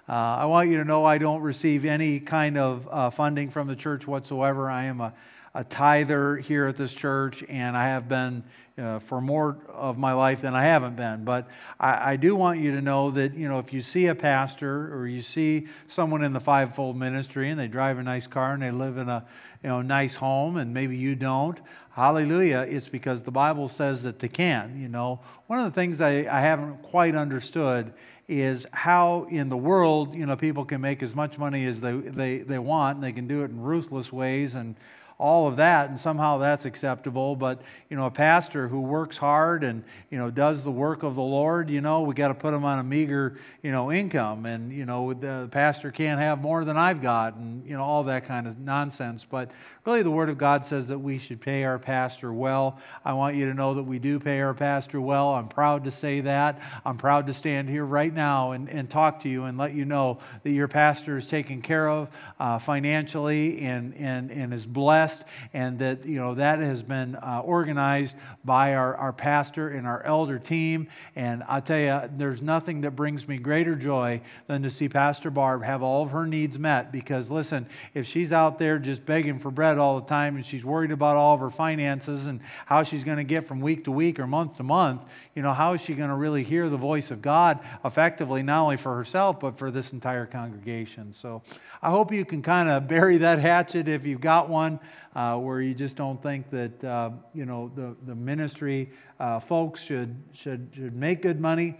Uh, 0.09 0.13
I 0.13 0.45
want 0.47 0.71
you 0.71 0.79
to 0.79 0.85
know 0.85 1.05
I 1.05 1.19
don't 1.19 1.41
receive 1.41 1.85
any 1.85 2.21
kind 2.21 2.57
of 2.57 2.89
uh, 2.91 3.11
funding 3.11 3.51
from 3.51 3.69
the 3.69 3.77
church 3.77 4.07
whatsoever. 4.07 4.71
I 4.71 4.85
am 4.85 5.01
a, 5.01 5.15
a 5.55 5.63
tither 5.63 6.37
here 6.37 6.67
at 6.67 6.77
this 6.77 6.95
church, 6.95 7.45
and 7.49 7.77
I 7.77 7.89
have 7.89 8.09
been 8.09 8.43
uh, 8.77 8.99
for 8.99 9.21
more 9.21 9.57
of 9.69 9.97
my 9.99 10.13
life 10.13 10.41
than 10.41 10.55
I 10.55 10.65
haven't 10.65 10.97
been. 10.97 11.25
But 11.25 11.47
I, 11.79 12.13
I, 12.13 12.17
do 12.17 12.35
want 12.35 12.59
you 12.59 12.73
to 12.73 12.83
know 12.83 13.13
that, 13.13 13.35
you 13.35 13.49
know, 13.49 13.61
if 13.61 13.73
you 13.73 13.81
see 13.81 14.09
a 14.09 14.17
pastor 14.17 14.93
or 14.93 15.07
you 15.07 15.23
see 15.23 15.69
someone 15.87 16.25
in 16.25 16.33
the 16.33 16.41
fivefold 16.41 16.97
ministry 16.97 17.51
and 17.51 17.61
they 17.61 17.69
drive 17.69 17.99
a 17.99 18.03
nice 18.03 18.27
car 18.27 18.53
and 18.53 18.63
they 18.63 18.73
live 18.73 18.97
in 18.97 19.09
a, 19.09 19.25
you 19.63 19.69
know, 19.69 19.81
nice 19.81 20.17
home 20.17 20.57
and 20.57 20.75
maybe 20.75 20.97
you 20.97 21.15
don't, 21.15 21.61
hallelujah, 21.93 22.67
it's 22.69 22.89
because 22.89 23.23
the 23.23 23.31
Bible 23.31 23.69
says 23.69 24.03
that 24.03 24.19
they 24.19 24.29
can, 24.29 24.81
you 24.81 24.89
know. 24.89 25.21
One 25.47 25.61
of 25.61 25.67
the 25.67 25.71
things 25.71 26.01
I, 26.01 26.27
I 26.29 26.41
haven't 26.41 26.83
quite 26.83 27.15
understood 27.15 27.93
is 28.27 28.67
how 28.73 29.29
in 29.31 29.49
the 29.49 29.57
world, 29.57 30.15
you 30.15 30.27
know, 30.27 30.35
people 30.35 30.65
can 30.65 30.81
make 30.81 31.01
as 31.03 31.15
much 31.15 31.39
money 31.39 31.65
as 31.67 31.81
they, 31.81 31.93
they, 31.93 32.39
they 32.39 32.59
want 32.59 32.97
and 32.97 33.05
they 33.05 33.13
can 33.13 33.29
do 33.29 33.43
it 33.43 33.51
in 33.51 33.61
ruthless 33.61 34.13
ways 34.13 34.57
and 34.57 34.75
all 35.19 35.47
of 35.47 35.57
that, 35.57 35.89
and 35.89 35.99
somehow 35.99 36.39
that's 36.39 36.65
acceptable. 36.65 37.37
But, 37.37 37.63
you 37.89 37.97
know, 37.97 38.07
a 38.07 38.11
pastor 38.11 38.67
who 38.67 38.81
works 38.81 39.17
hard 39.17 39.63
and, 39.63 39.85
you 40.11 40.19
know, 40.19 40.31
does 40.31 40.65
the 40.65 40.73
work 40.73 41.05
of 41.05 41.15
the 41.15 41.23
Lord, 41.23 41.71
you 41.71 41.81
know, 41.81 42.03
we 42.03 42.15
got 42.15 42.29
to 42.29 42.35
put 42.35 42.53
him 42.53 42.65
on 42.65 42.81
a 42.81 42.83
meager, 42.83 43.39
you 43.63 43.71
know, 43.71 43.93
income. 43.93 44.45
And, 44.45 44.73
you 44.73 44.87
know, 44.87 45.13
the 45.13 45.49
pastor 45.53 45.93
can't 45.93 46.19
have 46.19 46.41
more 46.41 46.65
than 46.65 46.77
I've 46.77 47.01
got 47.01 47.37
and, 47.37 47.65
you 47.65 47.77
know, 47.77 47.83
all 47.83 48.03
that 48.05 48.25
kind 48.25 48.49
of 48.49 48.59
nonsense. 48.59 49.25
But 49.25 49.53
really, 49.85 50.03
the 50.03 50.11
Word 50.11 50.31
of 50.31 50.37
God 50.37 50.65
says 50.65 50.89
that 50.89 50.99
we 50.99 51.19
should 51.19 51.41
pay 51.41 51.63
our 51.63 51.79
pastor 51.79 52.33
well. 52.33 52.81
I 53.05 53.13
want 53.13 53.37
you 53.37 53.47
to 53.47 53.55
know 53.55 53.75
that 53.75 53.85
we 53.85 54.01
do 54.01 54.19
pay 54.19 54.41
our 54.41 54.55
pastor 54.55 55.01
well. 55.01 55.35
I'm 55.35 55.49
proud 55.49 55.85
to 55.85 55.93
say 55.93 56.21
that. 56.23 56.61
I'm 56.85 56.99
proud 56.99 57.29
to 57.29 57.33
stand 57.33 57.69
here 57.69 57.85
right 57.85 58.13
now 58.13 58.51
and, 58.51 58.69
and 58.69 58.91
talk 58.91 59.21
to 59.21 59.29
you 59.29 59.45
and 59.45 59.57
let 59.57 59.75
you 59.75 59.85
know 59.85 60.19
that 60.43 60.51
your 60.51 60.67
pastor 60.67 61.17
is 61.17 61.29
taken 61.29 61.63
care 61.63 61.89
of 61.89 62.11
uh, 62.41 62.59
financially 62.59 63.61
and, 63.61 63.95
and, 63.97 64.33
and 64.33 64.53
is 64.53 64.67
blessed 64.67 65.04
and 65.53 65.79
that 65.79 66.05
you 66.05 66.19
know 66.19 66.35
that 66.35 66.59
has 66.59 66.83
been 66.83 67.17
uh, 67.17 67.43
organized 67.45 68.17
by 68.45 68.75
our, 68.75 68.97
our 68.97 69.13
pastor 69.13 69.69
and 69.69 69.87
our 69.87 70.03
elder 70.05 70.39
team. 70.39 70.89
And 71.17 71.43
i 71.49 71.61
tell 71.61 71.79
you 71.79 72.09
there's 72.17 72.43
nothing 72.43 72.83
that 72.83 72.93
brings 72.93 73.27
me 73.29 73.39
greater 73.39 73.75
joy 73.75 74.21
than 74.47 74.63
to 74.63 74.71
see 74.71 74.89
pastor 74.89 75.31
barb 75.31 75.63
have 75.63 75.83
all 75.83 76.03
of 76.03 76.11
her 76.11 76.27
needs 76.27 76.59
met. 76.59 76.93
Because 76.93 77.31
listen 77.31 77.67
if 77.95 78.07
she's 78.07 78.33
out 78.33 78.59
there 78.59 78.79
just 78.79 79.05
begging 79.05 79.39
for 79.39 79.51
bread 79.51 79.79
all 79.79 80.01
the 80.01 80.07
time 80.07 80.37
and 80.37 80.45
she's 80.45 80.65
worried 80.65 80.91
about 80.91 81.17
all 81.17 81.35
of 81.35 81.41
her 81.41 81.51
finances 81.51 82.27
and 82.27 82.41
how 82.67 82.83
she's 82.83 83.05
going 83.05 83.19
to 83.19 83.25
get 83.25 83.45
from 83.45 83.61
week 83.61 83.85
to 83.85 83.91
week 83.91 84.19
or 84.19 84.27
month 84.27 84.57
to 84.57 84.63
month 84.63 85.05
you 85.35 85.43
know 85.43 85.53
how 85.53 85.73
is 85.73 85.83
she 85.83 85.95
going 85.95 86.09
to 86.09 86.15
really 86.15 86.43
hear 86.43 86.69
the 86.69 86.77
voice 86.77 87.11
of 87.11 87.23
god 87.23 87.61
effectively 87.85 88.43
not 88.43 88.63
only 88.63 88.77
for 88.77 88.95
herself 88.95 89.41
but 89.41 89.59
for 89.59 89.71
this 89.71 89.93
entire 89.93 90.27
congregation? 90.27 91.13
So 91.13 91.43
i 91.83 91.91
hope 91.91 92.13
you 92.13 92.25
can 92.25 92.43
kind 92.43 92.69
of 92.69 92.89
bury 92.95 93.19
that 93.19 93.39
hatchet 93.39 93.89
if 93.89 94.07
you've 94.07 94.21
got 94.21 94.49
one 94.49 94.81
uh, 95.15 95.39
where 95.39 95.61
you 95.61 95.75
just 95.75 95.97
don't 95.97 96.23
think 96.23 96.51
that 96.51 96.85
uh, 96.85 97.11
you 97.33 97.47
know 97.47 97.71
the, 97.75 97.97
the 98.07 98.15
ministry 98.15 98.91
uh, 99.21 99.39
folks 99.39 99.83
should, 99.83 100.23
should, 100.33 100.71
should 100.75 100.95
make 100.95 101.23
good 101.23 101.41
money. 101.41 101.77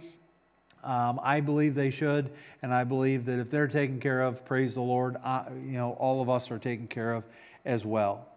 Um, 0.83 1.19
I 1.23 1.41
believe 1.41 1.73
they 1.73 1.89
should, 1.89 2.29
and 2.61 2.71
I 2.71 2.83
believe 2.83 3.25
that 3.25 3.39
if 3.39 3.49
they're 3.49 3.67
taken 3.67 3.99
care 3.99 4.21
of, 4.21 4.45
praise 4.45 4.75
the 4.75 4.81
Lord, 4.81 5.17
you 5.55 5.77
know, 5.77 5.93
all 5.93 6.21
of 6.21 6.29
us 6.29 6.51
are 6.51 6.59
taken 6.59 6.87
care 6.87 7.13
of 7.13 7.23
as 7.65 7.85
well. 7.85 8.27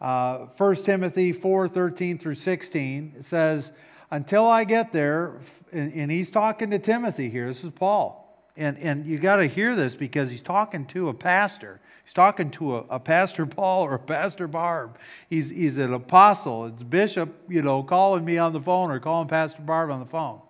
Uh, 0.00 0.46
1 0.56 0.74
Timothy 0.76 1.30
4 1.30 1.68
13 1.68 2.18
through 2.18 2.34
16, 2.34 3.14
it 3.16 3.24
says, 3.24 3.70
Until 4.10 4.48
I 4.48 4.64
get 4.64 4.92
there, 4.92 5.38
and, 5.72 5.92
and 5.92 6.10
he's 6.10 6.28
talking 6.28 6.70
to 6.70 6.80
Timothy 6.80 7.30
here, 7.30 7.46
this 7.46 7.62
is 7.62 7.70
Paul. 7.70 8.18
And, 8.56 8.76
and 8.78 9.06
you 9.06 9.18
got 9.18 9.36
to 9.36 9.46
hear 9.46 9.76
this 9.76 9.94
because 9.94 10.28
he's 10.28 10.42
talking 10.42 10.86
to 10.86 11.08
a 11.08 11.14
pastor. 11.14 11.80
He's 12.04 12.12
talking 12.12 12.50
to 12.52 12.76
a, 12.76 12.84
a, 12.90 13.00
Pastor 13.00 13.46
Paul 13.46 13.82
or 13.82 13.94
a 13.94 13.98
Pastor 13.98 14.48
Barb. 14.48 14.98
He's, 15.28 15.50
he's 15.50 15.78
an 15.78 15.94
apostle. 15.94 16.66
It's 16.66 16.82
Bishop, 16.82 17.30
you 17.48 17.62
know, 17.62 17.82
calling 17.82 18.24
me 18.24 18.38
on 18.38 18.52
the 18.52 18.60
phone 18.60 18.90
or 18.90 18.98
calling 18.98 19.28
Pastor 19.28 19.62
Barb 19.62 19.90
on 19.90 20.00
the 20.00 20.06
phone. 20.06 20.40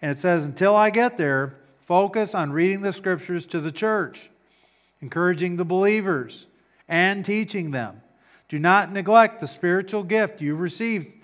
And 0.00 0.10
it 0.10 0.18
says, 0.18 0.44
until 0.44 0.74
I 0.74 0.90
get 0.90 1.16
there, 1.18 1.56
focus 1.80 2.34
on 2.34 2.52
reading 2.52 2.80
the 2.80 2.92
scriptures 2.92 3.46
to 3.48 3.60
the 3.60 3.72
church, 3.72 4.30
encouraging 5.00 5.56
the 5.56 5.64
believers, 5.64 6.46
and 6.88 7.24
teaching 7.24 7.70
them. 7.70 8.00
Do 8.48 8.58
not 8.58 8.92
neglect 8.92 9.40
the 9.40 9.46
spiritual 9.46 10.04
gift 10.04 10.40
you 10.40 10.56
received 10.56 11.18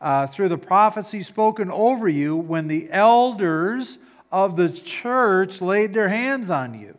uh, 0.00 0.26
through 0.26 0.48
the 0.48 0.58
prophecy 0.58 1.22
spoken 1.22 1.70
over 1.70 2.08
you 2.08 2.36
when 2.36 2.68
the 2.68 2.88
elders 2.90 3.98
of 4.32 4.56
the 4.56 4.68
church 4.68 5.60
laid 5.60 5.92
their 5.92 6.08
hands 6.08 6.50
on 6.50 6.78
you. 6.78 6.96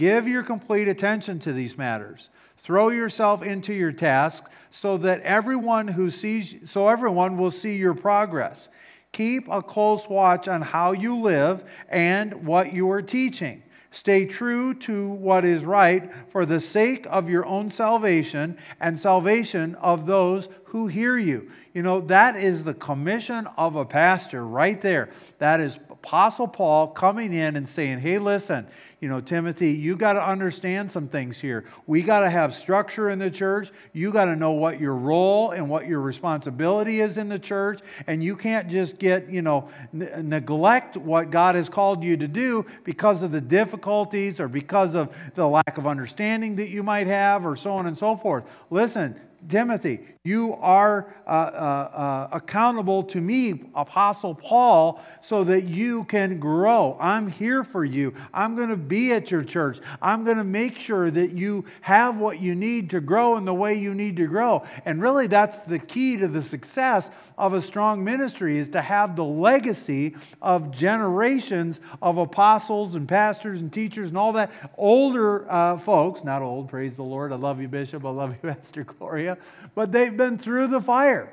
Give 0.00 0.26
your 0.26 0.42
complete 0.42 0.88
attention 0.88 1.40
to 1.40 1.52
these 1.52 1.76
matters. 1.76 2.30
Throw 2.56 2.88
yourself 2.88 3.42
into 3.42 3.74
your 3.74 3.92
task 3.92 4.50
so 4.70 4.96
that 4.96 5.20
everyone 5.20 5.88
who 5.88 6.08
sees 6.08 6.70
so 6.70 6.88
everyone 6.88 7.36
will 7.36 7.50
see 7.50 7.76
your 7.76 7.92
progress. 7.92 8.70
Keep 9.12 9.48
a 9.50 9.60
close 9.60 10.08
watch 10.08 10.48
on 10.48 10.62
how 10.62 10.92
you 10.92 11.16
live 11.16 11.64
and 11.90 12.46
what 12.46 12.72
you 12.72 12.90
are 12.90 13.02
teaching. 13.02 13.62
Stay 13.90 14.24
true 14.24 14.72
to 14.72 15.10
what 15.10 15.44
is 15.44 15.66
right 15.66 16.10
for 16.28 16.46
the 16.46 16.60
sake 16.60 17.06
of 17.10 17.28
your 17.28 17.44
own 17.44 17.68
salvation 17.68 18.56
and 18.80 18.98
salvation 18.98 19.74
of 19.74 20.06
those 20.06 20.48
who 20.64 20.86
hear 20.86 21.18
you. 21.18 21.50
You 21.74 21.82
know, 21.82 22.00
that 22.02 22.36
is 22.36 22.64
the 22.64 22.72
commission 22.72 23.46
of 23.58 23.76
a 23.76 23.84
pastor 23.84 24.46
right 24.46 24.80
there. 24.80 25.10
That 25.40 25.60
is 25.60 25.78
Apostle 26.02 26.48
Paul 26.48 26.88
coming 26.88 27.34
in 27.34 27.56
and 27.56 27.68
saying, 27.68 27.98
hey, 27.98 28.18
listen, 28.18 28.66
you 29.00 29.08
know, 29.08 29.20
Timothy, 29.20 29.72
you 29.72 29.96
got 29.96 30.14
to 30.14 30.26
understand 30.26 30.90
some 30.90 31.08
things 31.08 31.38
here. 31.38 31.66
We 31.86 32.00
got 32.00 32.20
to 32.20 32.30
have 32.30 32.54
structure 32.54 33.10
in 33.10 33.18
the 33.18 33.30
church. 33.30 33.70
You 33.92 34.10
got 34.10 34.24
to 34.24 34.34
know 34.34 34.52
what 34.52 34.80
your 34.80 34.94
role 34.94 35.50
and 35.50 35.68
what 35.68 35.86
your 35.86 36.00
responsibility 36.00 37.00
is 37.00 37.18
in 37.18 37.28
the 37.28 37.38
church. 37.38 37.80
And 38.06 38.24
you 38.24 38.34
can't 38.34 38.68
just 38.68 38.98
get, 38.98 39.28
you 39.28 39.42
know, 39.42 39.68
n- 39.92 40.28
neglect 40.30 40.96
what 40.96 41.30
God 41.30 41.54
has 41.54 41.68
called 41.68 42.02
you 42.02 42.16
to 42.16 42.26
do 42.26 42.64
because 42.82 43.22
of 43.22 43.30
the 43.30 43.40
difficulties 43.42 44.40
or 44.40 44.48
because 44.48 44.94
of 44.94 45.14
the 45.34 45.46
lack 45.46 45.76
of 45.76 45.86
understanding 45.86 46.56
that 46.56 46.70
you 46.70 46.82
might 46.82 47.08
have 47.08 47.44
or 47.44 47.56
so 47.56 47.74
on 47.74 47.86
and 47.86 47.96
so 47.96 48.16
forth. 48.16 48.46
Listen, 48.70 49.20
Timothy, 49.48 50.00
you 50.22 50.54
are 50.60 51.14
uh, 51.26 51.30
uh, 51.30 51.32
uh, 51.32 52.28
accountable 52.32 53.02
to 53.04 53.22
me, 53.22 53.70
Apostle 53.74 54.34
Paul, 54.34 55.00
so 55.22 55.44
that 55.44 55.62
you 55.62 56.04
can 56.04 56.38
grow. 56.38 56.94
I'm 57.00 57.28
here 57.28 57.64
for 57.64 57.82
you. 57.84 58.12
I'm 58.34 58.54
going 58.54 58.68
to 58.68 58.76
be 58.76 59.12
at 59.12 59.30
your 59.30 59.42
church. 59.42 59.80
I'm 60.02 60.24
going 60.24 60.36
to 60.36 60.44
make 60.44 60.76
sure 60.76 61.10
that 61.10 61.30
you 61.30 61.64
have 61.80 62.18
what 62.18 62.38
you 62.38 62.54
need 62.54 62.90
to 62.90 63.00
grow 63.00 63.38
in 63.38 63.46
the 63.46 63.54
way 63.54 63.74
you 63.74 63.94
need 63.94 64.18
to 64.18 64.26
grow. 64.26 64.64
And 64.84 65.00
really, 65.00 65.26
that's 65.26 65.62
the 65.62 65.78
key 65.78 66.18
to 66.18 66.28
the 66.28 66.42
success 66.42 67.10
of 67.38 67.54
a 67.54 67.60
strong 67.62 68.04
ministry 68.04 68.58
is 68.58 68.68
to 68.70 68.82
have 68.82 69.16
the 69.16 69.24
legacy 69.24 70.16
of 70.42 70.70
generations 70.70 71.80
of 72.02 72.18
apostles 72.18 72.94
and 72.94 73.08
pastors 73.08 73.62
and 73.62 73.72
teachers 73.72 74.10
and 74.10 74.18
all 74.18 74.34
that. 74.34 74.52
Older 74.76 75.50
uh, 75.50 75.78
folks, 75.78 76.24
not 76.24 76.42
old, 76.42 76.68
praise 76.68 76.96
the 76.96 77.04
Lord. 77.04 77.32
I 77.32 77.36
love 77.36 77.58
you, 77.58 77.68
Bishop. 77.68 78.04
I 78.04 78.10
love 78.10 78.32
you, 78.32 78.50
Pastor 78.52 78.84
Gloria. 78.84 79.29
But 79.74 79.92
they've 79.92 80.16
been 80.16 80.38
through 80.38 80.68
the 80.68 80.80
fire. 80.80 81.32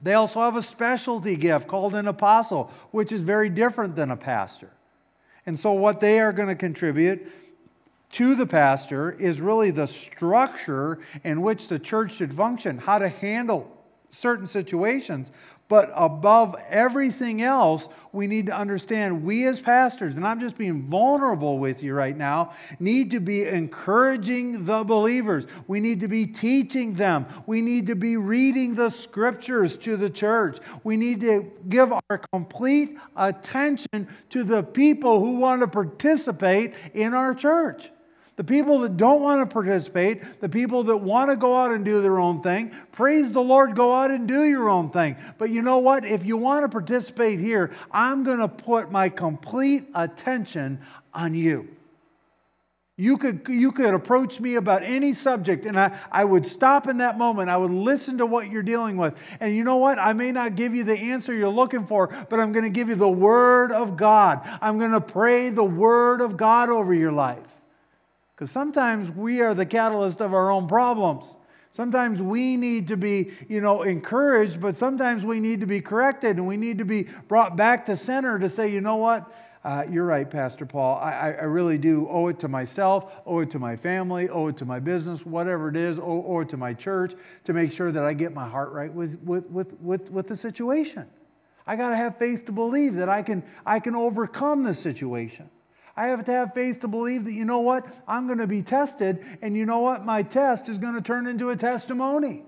They 0.00 0.14
also 0.14 0.40
have 0.40 0.56
a 0.56 0.62
specialty 0.62 1.36
gift 1.36 1.68
called 1.68 1.94
an 1.94 2.06
apostle, 2.06 2.70
which 2.90 3.12
is 3.12 3.22
very 3.22 3.48
different 3.48 3.96
than 3.96 4.10
a 4.10 4.16
pastor. 4.16 4.70
And 5.46 5.58
so, 5.58 5.72
what 5.72 6.00
they 6.00 6.20
are 6.20 6.32
going 6.32 6.48
to 6.48 6.54
contribute 6.54 7.26
to 8.12 8.34
the 8.34 8.46
pastor 8.46 9.12
is 9.12 9.40
really 9.40 9.70
the 9.70 9.86
structure 9.86 10.98
in 11.24 11.40
which 11.40 11.68
the 11.68 11.78
church 11.78 12.14
should 12.14 12.34
function, 12.34 12.78
how 12.78 12.98
to 12.98 13.08
handle 13.08 13.72
certain 14.10 14.46
situations. 14.46 15.32
But 15.68 15.90
above 15.96 16.54
everything 16.68 17.42
else, 17.42 17.88
we 18.12 18.28
need 18.28 18.46
to 18.46 18.56
understand 18.56 19.24
we 19.24 19.46
as 19.46 19.58
pastors, 19.58 20.16
and 20.16 20.24
I'm 20.24 20.38
just 20.38 20.56
being 20.56 20.84
vulnerable 20.84 21.58
with 21.58 21.82
you 21.82 21.92
right 21.92 22.16
now, 22.16 22.52
need 22.78 23.10
to 23.10 23.20
be 23.20 23.44
encouraging 23.44 24.64
the 24.64 24.84
believers. 24.84 25.48
We 25.66 25.80
need 25.80 26.00
to 26.00 26.08
be 26.08 26.26
teaching 26.26 26.94
them. 26.94 27.26
We 27.46 27.60
need 27.62 27.88
to 27.88 27.96
be 27.96 28.16
reading 28.16 28.74
the 28.74 28.90
scriptures 28.90 29.76
to 29.78 29.96
the 29.96 30.08
church. 30.08 30.58
We 30.84 30.96
need 30.96 31.20
to 31.22 31.50
give 31.68 31.92
our 31.92 32.18
complete 32.32 32.96
attention 33.16 34.08
to 34.30 34.44
the 34.44 34.62
people 34.62 35.18
who 35.18 35.38
want 35.38 35.62
to 35.62 35.68
participate 35.68 36.74
in 36.94 37.12
our 37.12 37.34
church. 37.34 37.90
The 38.36 38.44
people 38.44 38.80
that 38.80 38.98
don't 38.98 39.22
want 39.22 39.48
to 39.48 39.52
participate, 39.52 40.40
the 40.40 40.48
people 40.48 40.82
that 40.84 40.98
want 40.98 41.30
to 41.30 41.36
go 41.36 41.56
out 41.56 41.70
and 41.70 41.84
do 41.86 42.02
their 42.02 42.18
own 42.18 42.42
thing, 42.42 42.70
praise 42.92 43.32
the 43.32 43.42
Lord, 43.42 43.74
go 43.74 43.94
out 43.94 44.10
and 44.10 44.28
do 44.28 44.44
your 44.44 44.68
own 44.68 44.90
thing. 44.90 45.16
But 45.38 45.48
you 45.48 45.62
know 45.62 45.78
what? 45.78 46.04
If 46.04 46.26
you 46.26 46.36
want 46.36 46.62
to 46.64 46.68
participate 46.68 47.40
here, 47.40 47.70
I'm 47.90 48.24
going 48.24 48.40
to 48.40 48.48
put 48.48 48.92
my 48.92 49.08
complete 49.08 49.88
attention 49.94 50.80
on 51.14 51.34
you. 51.34 51.68
You 52.98 53.16
could, 53.16 53.46
you 53.48 53.72
could 53.72 53.94
approach 53.94 54.38
me 54.40 54.54
about 54.54 54.82
any 54.82 55.12
subject, 55.14 55.66
and 55.66 55.78
I, 55.78 55.98
I 56.10 56.24
would 56.24 56.46
stop 56.46 56.88
in 56.88 56.98
that 56.98 57.18
moment. 57.18 57.50
I 57.50 57.56
would 57.56 57.70
listen 57.70 58.18
to 58.18 58.26
what 58.26 58.50
you're 58.50 58.62
dealing 58.62 58.98
with. 58.98 59.18
And 59.40 59.54
you 59.54 59.64
know 59.64 59.76
what? 59.76 59.98
I 59.98 60.12
may 60.14 60.32
not 60.32 60.56
give 60.56 60.74
you 60.74 60.84
the 60.84 60.98
answer 60.98 61.34
you're 61.34 61.48
looking 61.48 61.86
for, 61.86 62.08
but 62.30 62.40
I'm 62.40 62.52
going 62.52 62.64
to 62.64 62.70
give 62.70 62.88
you 62.88 62.94
the 62.94 63.08
Word 63.08 63.72
of 63.72 63.96
God. 63.96 64.46
I'm 64.62 64.78
going 64.78 64.92
to 64.92 65.00
pray 65.00 65.50
the 65.50 65.64
Word 65.64 66.20
of 66.20 66.36
God 66.36 66.70
over 66.70 66.92
your 66.92 67.12
life. 67.12 67.55
Because 68.36 68.50
sometimes 68.50 69.10
we 69.10 69.40
are 69.40 69.54
the 69.54 69.64
catalyst 69.64 70.20
of 70.20 70.34
our 70.34 70.50
own 70.50 70.68
problems. 70.68 71.36
Sometimes 71.70 72.20
we 72.20 72.58
need 72.58 72.88
to 72.88 72.96
be, 72.96 73.30
you 73.48 73.62
know, 73.62 73.82
encouraged, 73.82 74.60
but 74.60 74.76
sometimes 74.76 75.24
we 75.24 75.40
need 75.40 75.60
to 75.60 75.66
be 75.66 75.80
corrected 75.80 76.36
and 76.36 76.46
we 76.46 76.58
need 76.58 76.78
to 76.78 76.84
be 76.84 77.04
brought 77.28 77.56
back 77.56 77.86
to 77.86 77.96
center 77.96 78.38
to 78.38 78.48
say, 78.48 78.70
you 78.70 78.82
know 78.82 78.96
what? 78.96 79.32
Uh, 79.64 79.84
you're 79.90 80.04
right, 80.04 80.30
Pastor 80.30 80.64
Paul. 80.64 80.98
I, 80.98 81.32
I, 81.32 81.44
really 81.44 81.76
do 81.76 82.06
owe 82.08 82.28
it 82.28 82.38
to 82.40 82.48
myself, 82.48 83.20
owe 83.26 83.40
it 83.40 83.50
to 83.50 83.58
my 83.58 83.74
family, 83.74 84.28
owe 84.28 84.46
it 84.46 84.56
to 84.58 84.64
my 84.64 84.78
business, 84.78 85.26
whatever 85.26 85.68
it 85.68 85.76
is, 85.76 85.98
owe, 85.98 86.24
owe 86.24 86.40
it 86.40 86.48
to 86.50 86.56
my 86.56 86.72
church 86.72 87.14
to 87.44 87.52
make 87.52 87.72
sure 87.72 87.90
that 87.90 88.04
I 88.04 88.14
get 88.14 88.32
my 88.32 88.46
heart 88.46 88.70
right 88.70 88.92
with, 88.92 89.20
with, 89.22 89.50
with, 89.50 89.80
with, 89.80 90.10
with 90.10 90.28
the 90.28 90.36
situation. 90.36 91.06
I 91.66 91.74
got 91.74 91.88
to 91.88 91.96
have 91.96 92.16
faith 92.16 92.46
to 92.46 92.52
believe 92.52 92.94
that 92.94 93.08
I 93.08 93.22
can, 93.22 93.42
I 93.64 93.80
can 93.80 93.96
overcome 93.96 94.62
the 94.62 94.74
situation. 94.74 95.50
I 95.96 96.08
have 96.08 96.24
to 96.26 96.32
have 96.32 96.52
faith 96.52 96.80
to 96.80 96.88
believe 96.88 97.24
that, 97.24 97.32
you 97.32 97.46
know 97.46 97.60
what, 97.60 97.86
I'm 98.06 98.26
going 98.26 98.38
to 98.38 98.46
be 98.46 98.60
tested, 98.60 99.24
and 99.40 99.56
you 99.56 99.64
know 99.64 99.80
what, 99.80 100.04
my 100.04 100.22
test 100.22 100.68
is 100.68 100.76
going 100.76 100.94
to 100.94 101.00
turn 101.00 101.26
into 101.26 101.48
a 101.50 101.56
testimony. 101.56 102.44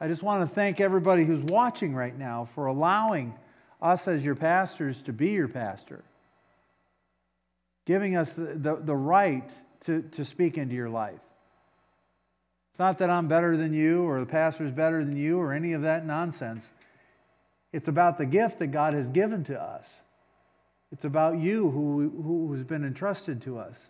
I 0.00 0.08
just 0.08 0.22
want 0.22 0.48
to 0.48 0.54
thank 0.54 0.80
everybody 0.80 1.24
who's 1.24 1.42
watching 1.42 1.94
right 1.94 2.16
now 2.16 2.46
for 2.46 2.66
allowing 2.66 3.34
us 3.82 4.08
as 4.08 4.24
your 4.24 4.34
pastors 4.34 5.02
to 5.02 5.12
be 5.12 5.30
your 5.32 5.48
pastor, 5.48 6.02
giving 7.84 8.16
us 8.16 8.32
the, 8.32 8.54
the, 8.54 8.76
the 8.76 8.96
right 8.96 9.54
to, 9.80 10.02
to 10.02 10.24
speak 10.24 10.56
into 10.56 10.74
your 10.74 10.88
life. 10.88 11.20
It's 12.70 12.78
not 12.78 12.98
that 12.98 13.10
I'm 13.10 13.28
better 13.28 13.56
than 13.56 13.72
you 13.72 14.02
or 14.02 14.20
the 14.20 14.26
pastor's 14.26 14.72
better 14.72 15.04
than 15.04 15.16
you 15.16 15.38
or 15.38 15.52
any 15.52 15.74
of 15.74 15.82
that 15.82 16.04
nonsense. 16.04 16.68
It's 17.72 17.88
about 17.88 18.18
the 18.18 18.26
gift 18.26 18.58
that 18.60 18.68
God 18.68 18.94
has 18.94 19.08
given 19.10 19.44
to 19.44 19.60
us. 19.60 19.92
It's 20.92 21.04
about 21.04 21.38
you 21.38 21.70
who, 21.70 22.22
who 22.22 22.52
has 22.52 22.62
been 22.62 22.84
entrusted 22.84 23.42
to 23.42 23.58
us. 23.58 23.88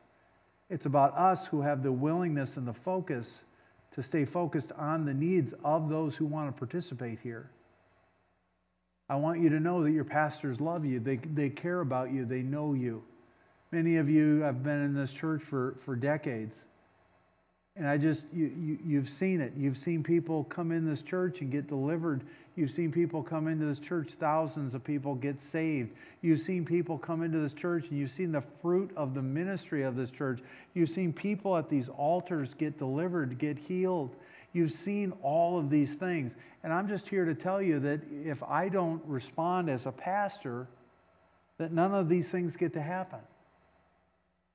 It's 0.71 0.87
about 0.87 1.15
us 1.15 1.47
who 1.47 1.61
have 1.61 1.83
the 1.83 1.93
willingness 1.93 2.57
and 2.57 2.67
the 2.67 2.73
focus 2.73 3.45
to 3.93 4.03
stay 4.03 4.25
focused 4.25 4.73
on 4.73 5.05
the 5.05 5.15
needs 5.15 5.55
of 5.65 5.89
those 5.89 6.17
who 6.17 6.27
want 6.27 6.49
to 6.49 6.59
participate 6.59 7.19
here. 7.23 7.51
I 9.09 9.17
want 9.17 9.41
you 9.41 9.51
to 9.51 9.61
know 9.61 9.83
that 9.83 9.91
your 9.91 10.05
pastors 10.05 10.61
love 10.61 10.85
you. 10.85 10.99
They, 10.99 11.17
they 11.17 11.51
care 11.51 11.81
about 11.81 12.11
you. 12.11 12.25
They 12.25 12.43
know 12.43 12.73
you. 12.73 13.05
Many 13.71 13.97
of 13.97 14.09
you 14.09 14.41
have 14.41 14.63
been 14.63 14.83
in 14.83 14.95
this 14.95 15.13
church 15.13 15.43
for, 15.43 15.77
for 15.85 15.95
decades. 15.95 16.65
And 17.77 17.89
I 17.89 17.99
just, 17.99 18.27
you, 18.33 18.47
you, 18.57 18.79
you've 18.85 19.09
seen 19.09 19.41
it. 19.41 19.53
You've 19.57 19.77
seen 19.77 20.03
people 20.03 20.45
come 20.45 20.71
in 20.71 20.87
this 20.89 21.03
church 21.03 21.41
and 21.41 21.51
get 21.51 21.67
delivered. 21.67 22.23
You've 22.57 22.71
seen 22.71 22.93
people 22.93 23.23
come 23.23 23.49
into 23.49 23.67
this 23.67 23.81
church, 23.81 24.11
thousands 24.11 24.75
of 24.75 24.85
people 24.85 25.17
get 25.17 25.41
saved. 25.41 25.91
You've 26.23 26.41
seen 26.41 26.65
people 26.65 26.99
come 26.99 27.23
into 27.23 27.39
this 27.39 27.53
church 27.53 27.89
and 27.89 27.99
you've 27.99 28.13
seen 28.13 28.31
the 28.31 28.45
fruit 28.63 28.93
of 28.97 29.13
the 29.13 29.23
ministry 29.23 29.83
of 29.83 29.97
this 29.97 30.13
church. 30.13 30.41
You've 30.73 30.91
seen 30.91 31.13
people 31.13 31.57
at 31.57 31.69
these 31.69 31.89
altars 31.89 32.55
get 32.55 32.79
delivered, 32.79 33.39
get 33.39 33.59
healed. 33.59 34.15
You've 34.53 34.71
seen 34.71 35.13
all 35.21 35.59
of 35.59 35.69
these 35.69 35.97
things. 35.97 36.37
And 36.63 36.73
I'm 36.73 36.87
just 36.87 37.09
here 37.09 37.25
to 37.25 37.35
tell 37.35 37.61
you 37.61 37.81
that 37.81 38.03
if 38.25 38.41
I 38.45 38.69
don't 38.69 39.03
respond 39.05 39.69
as 39.69 39.87
a 39.87 39.93
pastor, 39.93 40.69
that 41.59 41.73
none 41.73 41.93
of 41.93 42.09
these 42.09 42.31
things 42.31 42.57
get 42.57 42.73
to 42.75 42.83
happen. 42.83 43.21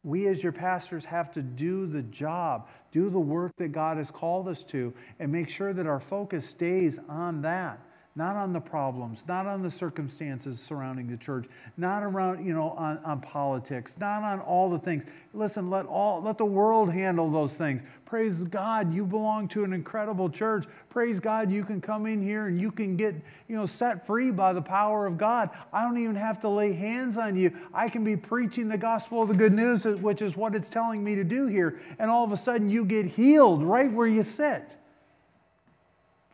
We, 0.03 0.27
as 0.27 0.41
your 0.41 0.53
pastors, 0.53 1.03
have 1.03 1.33
to 1.33 1.41
do 1.41 1.85
the 1.85 2.03
job, 2.03 2.69
do 2.93 3.09
the 3.09 3.19
work 3.19 3.51
that 3.57 3.73
God 3.73 3.97
has 3.97 4.09
called 4.09 4.47
us 4.47 4.63
to, 4.65 4.93
and 5.19 5.29
make 5.29 5.49
sure 5.49 5.73
that 5.73 5.85
our 5.85 5.99
focus 5.99 6.47
stays 6.47 6.97
on 7.09 7.41
that 7.41 7.81
not 8.19 8.35
on 8.35 8.51
the 8.51 8.59
problems, 8.59 9.23
not 9.29 9.45
on 9.45 9.63
the 9.63 9.71
circumstances 9.71 10.59
surrounding 10.59 11.07
the 11.07 11.15
church, 11.15 11.45
not 11.77 12.03
around, 12.03 12.45
you 12.45 12.53
know, 12.53 12.71
on, 12.71 12.97
on 13.05 13.21
politics, 13.21 13.95
not 13.97 14.23
on 14.23 14.41
all 14.41 14.69
the 14.69 14.77
things. 14.77 15.05
Listen, 15.33 15.69
let 15.69 15.85
all 15.85 16.21
let 16.21 16.37
the 16.37 16.45
world 16.45 16.91
handle 16.91 17.31
those 17.31 17.55
things. 17.55 17.81
Praise 18.05 18.43
God, 18.43 18.93
you 18.93 19.05
belong 19.05 19.47
to 19.47 19.63
an 19.63 19.71
incredible 19.71 20.29
church. 20.29 20.65
Praise 20.89 21.17
God, 21.17 21.49
you 21.49 21.63
can 21.63 21.79
come 21.79 22.05
in 22.07 22.21
here 22.21 22.47
and 22.47 22.59
you 22.59 22.71
can 22.71 22.97
get, 22.97 23.15
you 23.47 23.55
know, 23.55 23.65
set 23.65 24.05
free 24.05 24.31
by 24.31 24.51
the 24.51 24.61
power 24.61 25.05
of 25.05 25.17
God. 25.17 25.49
I 25.71 25.83
don't 25.83 25.97
even 25.97 26.15
have 26.15 26.41
to 26.41 26.49
lay 26.49 26.73
hands 26.73 27.17
on 27.17 27.37
you. 27.37 27.53
I 27.73 27.87
can 27.87 28.03
be 28.03 28.17
preaching 28.17 28.67
the 28.67 28.77
gospel 28.77 29.21
of 29.21 29.29
the 29.29 29.33
good 29.33 29.53
news, 29.53 29.85
which 29.85 30.21
is 30.21 30.35
what 30.35 30.55
it's 30.55 30.67
telling 30.67 31.01
me 31.01 31.15
to 31.15 31.23
do 31.23 31.47
here. 31.47 31.79
And 31.99 32.11
all 32.11 32.25
of 32.25 32.33
a 32.33 32.37
sudden 32.37 32.69
you 32.69 32.83
get 32.83 33.05
healed 33.05 33.63
right 33.63 33.89
where 33.89 34.07
you 34.07 34.23
sit. 34.23 34.75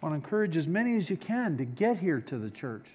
I 0.02 0.06
want 0.06 0.14
to 0.14 0.16
encourage 0.16 0.58
as 0.58 0.68
many 0.68 0.98
as 0.98 1.10
you 1.10 1.18
can 1.18 1.58
to 1.58 1.66
get 1.66 1.98
here 1.98 2.22
to 2.22 2.38
the 2.38 2.50
church. 2.50 2.88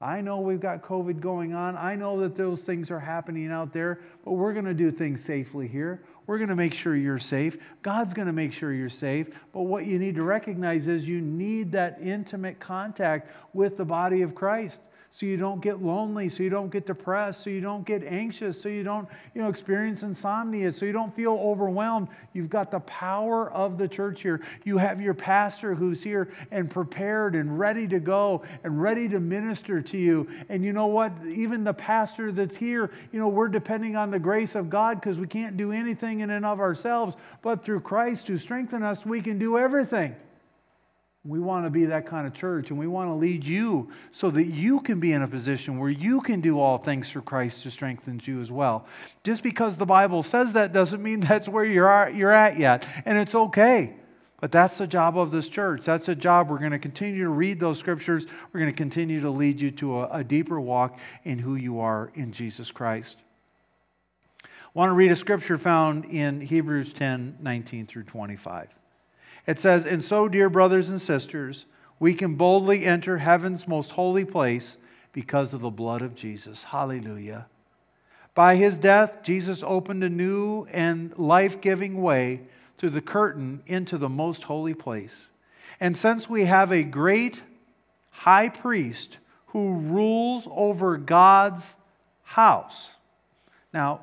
I 0.00 0.20
know 0.20 0.38
we've 0.38 0.60
got 0.60 0.80
COVID 0.80 1.18
going 1.18 1.54
on. 1.54 1.76
I 1.76 1.96
know 1.96 2.20
that 2.20 2.36
those 2.36 2.62
things 2.62 2.88
are 2.92 3.00
happening 3.00 3.50
out 3.50 3.72
there, 3.72 4.00
but 4.24 4.32
we're 4.32 4.52
going 4.52 4.66
to 4.66 4.74
do 4.74 4.92
things 4.92 5.24
safely 5.24 5.66
here. 5.66 6.04
We're 6.26 6.38
going 6.38 6.50
to 6.50 6.56
make 6.56 6.72
sure 6.72 6.94
you're 6.94 7.18
safe. 7.18 7.58
God's 7.82 8.14
going 8.14 8.26
to 8.26 8.32
make 8.32 8.52
sure 8.52 8.72
you're 8.72 8.88
safe. 8.88 9.40
But 9.52 9.62
what 9.62 9.86
you 9.86 9.98
need 9.98 10.14
to 10.14 10.24
recognize 10.24 10.86
is 10.86 11.08
you 11.08 11.20
need 11.20 11.72
that 11.72 11.98
intimate 12.00 12.60
contact 12.60 13.34
with 13.52 13.76
the 13.76 13.84
body 13.84 14.22
of 14.22 14.36
Christ 14.36 14.82
so 15.18 15.26
you 15.26 15.36
don't 15.36 15.60
get 15.60 15.82
lonely, 15.82 16.28
so 16.28 16.44
you 16.44 16.48
don't 16.48 16.70
get 16.70 16.86
depressed, 16.86 17.42
so 17.42 17.50
you 17.50 17.60
don't 17.60 17.84
get 17.84 18.04
anxious, 18.04 18.62
so 18.62 18.68
you 18.68 18.84
don't 18.84 19.08
you 19.34 19.42
know, 19.42 19.48
experience 19.48 20.04
insomnia, 20.04 20.70
so 20.70 20.86
you 20.86 20.92
don't 20.92 21.12
feel 21.12 21.32
overwhelmed. 21.32 22.06
You've 22.34 22.48
got 22.48 22.70
the 22.70 22.78
power 22.78 23.50
of 23.50 23.78
the 23.78 23.88
church 23.88 24.22
here. 24.22 24.40
You 24.62 24.78
have 24.78 25.00
your 25.00 25.14
pastor 25.14 25.74
who's 25.74 26.04
here 26.04 26.30
and 26.52 26.70
prepared 26.70 27.34
and 27.34 27.58
ready 27.58 27.88
to 27.88 27.98
go 27.98 28.44
and 28.62 28.80
ready 28.80 29.08
to 29.08 29.18
minister 29.18 29.82
to 29.82 29.98
you. 29.98 30.28
And 30.50 30.64
you 30.64 30.72
know 30.72 30.86
what? 30.86 31.10
Even 31.26 31.64
the 31.64 31.74
pastor 31.74 32.30
that's 32.30 32.56
here, 32.56 32.92
you 33.10 33.18
know, 33.18 33.26
we're 33.26 33.48
depending 33.48 33.96
on 33.96 34.12
the 34.12 34.20
grace 34.20 34.54
of 34.54 34.70
God 34.70 35.00
because 35.00 35.18
we 35.18 35.26
can't 35.26 35.56
do 35.56 35.72
anything 35.72 36.20
in 36.20 36.30
and 36.30 36.46
of 36.46 36.60
ourselves, 36.60 37.16
but 37.42 37.64
through 37.64 37.80
Christ 37.80 38.28
who 38.28 38.38
strengthens 38.38 38.84
us, 38.84 39.04
we 39.04 39.20
can 39.20 39.36
do 39.36 39.58
everything. 39.58 40.14
We 41.28 41.40
want 41.40 41.66
to 41.66 41.70
be 41.70 41.84
that 41.84 42.06
kind 42.06 42.26
of 42.26 42.32
church, 42.32 42.70
and 42.70 42.78
we 42.78 42.86
want 42.86 43.10
to 43.10 43.12
lead 43.12 43.44
you 43.44 43.90
so 44.10 44.30
that 44.30 44.44
you 44.44 44.80
can 44.80 44.98
be 44.98 45.12
in 45.12 45.20
a 45.20 45.28
position 45.28 45.78
where 45.78 45.90
you 45.90 46.22
can 46.22 46.40
do 46.40 46.58
all 46.58 46.78
things 46.78 47.12
through 47.12 47.22
Christ 47.22 47.62
who 47.62 47.68
strengthens 47.68 48.26
you 48.26 48.40
as 48.40 48.50
well. 48.50 48.86
Just 49.24 49.42
because 49.42 49.76
the 49.76 49.84
Bible 49.84 50.22
says 50.22 50.54
that 50.54 50.72
doesn't 50.72 51.02
mean 51.02 51.20
that's 51.28 51.46
where 51.46 51.66
you're 51.66 51.86
at, 51.86 52.56
yet, 52.56 52.88
and 53.04 53.18
it's 53.18 53.34
okay. 53.34 53.94
But 54.40 54.52
that's 54.52 54.78
the 54.78 54.86
job 54.86 55.18
of 55.18 55.30
this 55.30 55.50
church. 55.50 55.84
That's 55.84 56.08
a 56.08 56.14
job. 56.14 56.48
We're 56.48 56.60
going 56.60 56.70
to 56.70 56.78
continue 56.78 57.24
to 57.24 57.30
read 57.30 57.60
those 57.60 57.78
scriptures. 57.78 58.26
We're 58.50 58.60
going 58.60 58.72
to 58.72 58.76
continue 58.76 59.20
to 59.20 59.30
lead 59.30 59.60
you 59.60 59.70
to 59.72 60.00
a, 60.00 60.08
a 60.08 60.24
deeper 60.24 60.58
walk 60.58 60.98
in 61.24 61.38
who 61.38 61.56
you 61.56 61.80
are 61.80 62.10
in 62.14 62.32
Jesus 62.32 62.72
Christ. 62.72 63.18
I 64.44 64.48
want 64.72 64.88
to 64.88 64.94
read 64.94 65.10
a 65.10 65.16
scripture 65.16 65.58
found 65.58 66.06
in 66.06 66.40
Hebrews 66.40 66.94
10 66.94 67.36
19 67.42 67.86
through 67.86 68.04
25. 68.04 68.77
It 69.48 69.58
says, 69.58 69.86
And 69.86 70.04
so, 70.04 70.28
dear 70.28 70.50
brothers 70.50 70.90
and 70.90 71.00
sisters, 71.00 71.64
we 71.98 72.12
can 72.12 72.34
boldly 72.34 72.84
enter 72.84 73.16
heaven's 73.16 73.66
most 73.66 73.92
holy 73.92 74.26
place 74.26 74.76
because 75.12 75.54
of 75.54 75.62
the 75.62 75.70
blood 75.70 76.02
of 76.02 76.14
Jesus. 76.14 76.64
Hallelujah. 76.64 77.46
By 78.34 78.56
his 78.56 78.76
death, 78.76 79.22
Jesus 79.22 79.62
opened 79.62 80.04
a 80.04 80.10
new 80.10 80.66
and 80.70 81.16
life 81.18 81.62
giving 81.62 82.02
way 82.02 82.42
through 82.76 82.90
the 82.90 83.00
curtain 83.00 83.62
into 83.66 83.96
the 83.96 84.10
most 84.10 84.44
holy 84.44 84.74
place. 84.74 85.30
And 85.80 85.96
since 85.96 86.28
we 86.28 86.44
have 86.44 86.70
a 86.70 86.82
great 86.82 87.42
high 88.10 88.50
priest 88.50 89.18
who 89.46 89.78
rules 89.78 90.46
over 90.50 90.98
God's 90.98 91.78
house. 92.22 92.96
Now, 93.72 94.02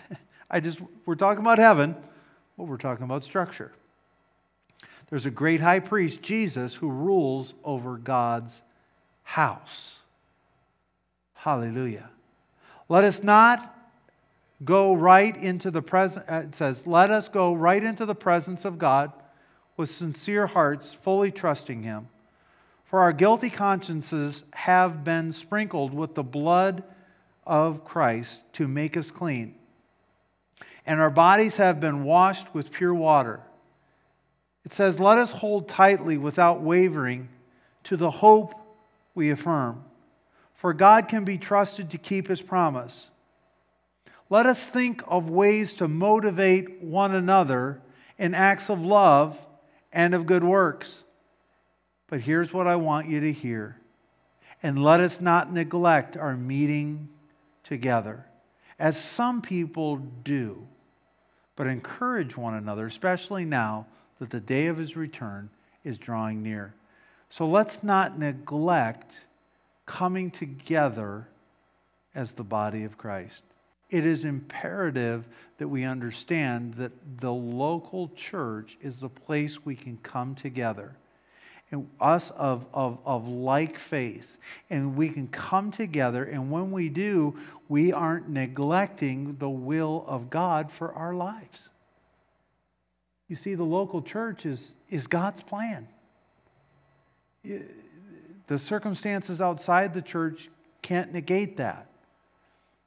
I 0.50 0.60
just 0.60 0.80
we're 1.04 1.16
talking 1.16 1.42
about 1.42 1.58
heaven, 1.58 1.94
but 2.56 2.64
we're 2.64 2.78
talking 2.78 3.04
about 3.04 3.24
structure. 3.24 3.72
There's 5.08 5.26
a 5.26 5.30
great 5.30 5.60
high 5.60 5.80
priest, 5.80 6.22
Jesus, 6.22 6.74
who 6.74 6.90
rules 6.90 7.54
over 7.64 7.96
God's 7.96 8.62
house. 9.22 10.00
Hallelujah. 11.34 12.10
Let 12.88 13.04
us 13.04 13.22
not 13.22 13.72
go 14.64 14.94
right 14.94 15.36
into 15.36 15.70
the 15.70 15.82
presence, 15.82 16.26
uh, 16.28 16.42
it 16.46 16.54
says, 16.54 16.86
let 16.86 17.10
us 17.10 17.28
go 17.28 17.54
right 17.54 17.82
into 17.82 18.06
the 18.06 18.14
presence 18.14 18.64
of 18.64 18.78
God 18.78 19.12
with 19.76 19.90
sincere 19.90 20.46
hearts, 20.46 20.94
fully 20.94 21.30
trusting 21.30 21.82
Him. 21.82 22.08
For 22.84 23.00
our 23.00 23.12
guilty 23.12 23.50
consciences 23.50 24.44
have 24.54 25.04
been 25.04 25.32
sprinkled 25.32 25.92
with 25.92 26.14
the 26.14 26.22
blood 26.22 26.84
of 27.46 27.84
Christ 27.84 28.50
to 28.54 28.66
make 28.66 28.96
us 28.96 29.10
clean, 29.10 29.54
and 30.86 31.00
our 31.00 31.10
bodies 31.10 31.56
have 31.58 31.80
been 31.80 32.04
washed 32.04 32.54
with 32.54 32.72
pure 32.72 32.94
water. 32.94 33.40
It 34.66 34.72
says, 34.72 34.98
Let 34.98 35.16
us 35.16 35.30
hold 35.30 35.68
tightly 35.68 36.18
without 36.18 36.60
wavering 36.60 37.28
to 37.84 37.96
the 37.96 38.10
hope 38.10 38.52
we 39.14 39.30
affirm, 39.30 39.84
for 40.54 40.74
God 40.74 41.06
can 41.08 41.24
be 41.24 41.38
trusted 41.38 41.90
to 41.90 41.98
keep 41.98 42.26
his 42.26 42.42
promise. 42.42 43.12
Let 44.28 44.44
us 44.44 44.66
think 44.66 45.04
of 45.06 45.30
ways 45.30 45.74
to 45.74 45.86
motivate 45.86 46.82
one 46.82 47.14
another 47.14 47.80
in 48.18 48.34
acts 48.34 48.68
of 48.68 48.84
love 48.84 49.46
and 49.92 50.14
of 50.14 50.26
good 50.26 50.42
works. 50.42 51.04
But 52.08 52.22
here's 52.22 52.52
what 52.52 52.66
I 52.66 52.74
want 52.74 53.08
you 53.08 53.20
to 53.20 53.32
hear. 53.32 53.80
And 54.64 54.82
let 54.82 54.98
us 54.98 55.20
not 55.20 55.52
neglect 55.52 56.16
our 56.16 56.36
meeting 56.36 57.08
together, 57.62 58.26
as 58.80 59.00
some 59.00 59.42
people 59.42 59.98
do, 59.98 60.66
but 61.54 61.68
encourage 61.68 62.36
one 62.36 62.54
another, 62.54 62.86
especially 62.86 63.44
now 63.44 63.86
that 64.18 64.30
the 64.30 64.40
day 64.40 64.66
of 64.66 64.76
his 64.76 64.96
return 64.96 65.50
is 65.84 65.98
drawing 65.98 66.42
near. 66.42 66.74
So 67.28 67.46
let's 67.46 67.82
not 67.82 68.18
neglect 68.18 69.26
coming 69.84 70.30
together 70.30 71.28
as 72.14 72.32
the 72.32 72.44
body 72.44 72.84
of 72.84 72.96
Christ. 72.96 73.44
It 73.88 74.04
is 74.04 74.24
imperative 74.24 75.28
that 75.58 75.68
we 75.68 75.84
understand 75.84 76.74
that 76.74 76.92
the 77.20 77.32
local 77.32 78.08
church 78.16 78.76
is 78.80 79.00
the 79.00 79.08
place 79.08 79.64
we 79.64 79.76
can 79.76 79.96
come 79.98 80.34
together. 80.34 80.96
and 81.70 81.88
us 82.00 82.30
of, 82.30 82.66
of, 82.72 83.00
of 83.04 83.28
like 83.28 83.78
faith. 83.78 84.38
And 84.70 84.96
we 84.96 85.08
can 85.08 85.28
come 85.28 85.70
together, 85.70 86.24
and 86.24 86.50
when 86.50 86.70
we 86.70 86.88
do, 86.88 87.36
we 87.68 87.92
aren't 87.92 88.28
neglecting 88.28 89.36
the 89.38 89.50
will 89.50 90.04
of 90.06 90.30
God 90.30 90.70
for 90.70 90.92
our 90.92 91.14
lives. 91.14 91.70
You 93.28 93.36
see, 93.36 93.54
the 93.54 93.64
local 93.64 94.02
church 94.02 94.46
is, 94.46 94.74
is 94.88 95.06
God's 95.06 95.42
plan. 95.42 95.88
The 98.46 98.58
circumstances 98.58 99.40
outside 99.40 99.94
the 99.94 100.02
church 100.02 100.48
can't 100.82 101.12
negate 101.12 101.56
that. 101.56 101.88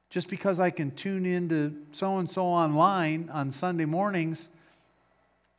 Just 0.10 0.30
because 0.30 0.60
I 0.60 0.70
can 0.70 0.92
tune 0.92 1.26
into 1.26 1.76
so 1.92 2.18
and 2.18 2.30
so 2.30 2.46
online 2.46 3.30
on 3.32 3.52
Sunday 3.52 3.86
mornings, 3.86 4.50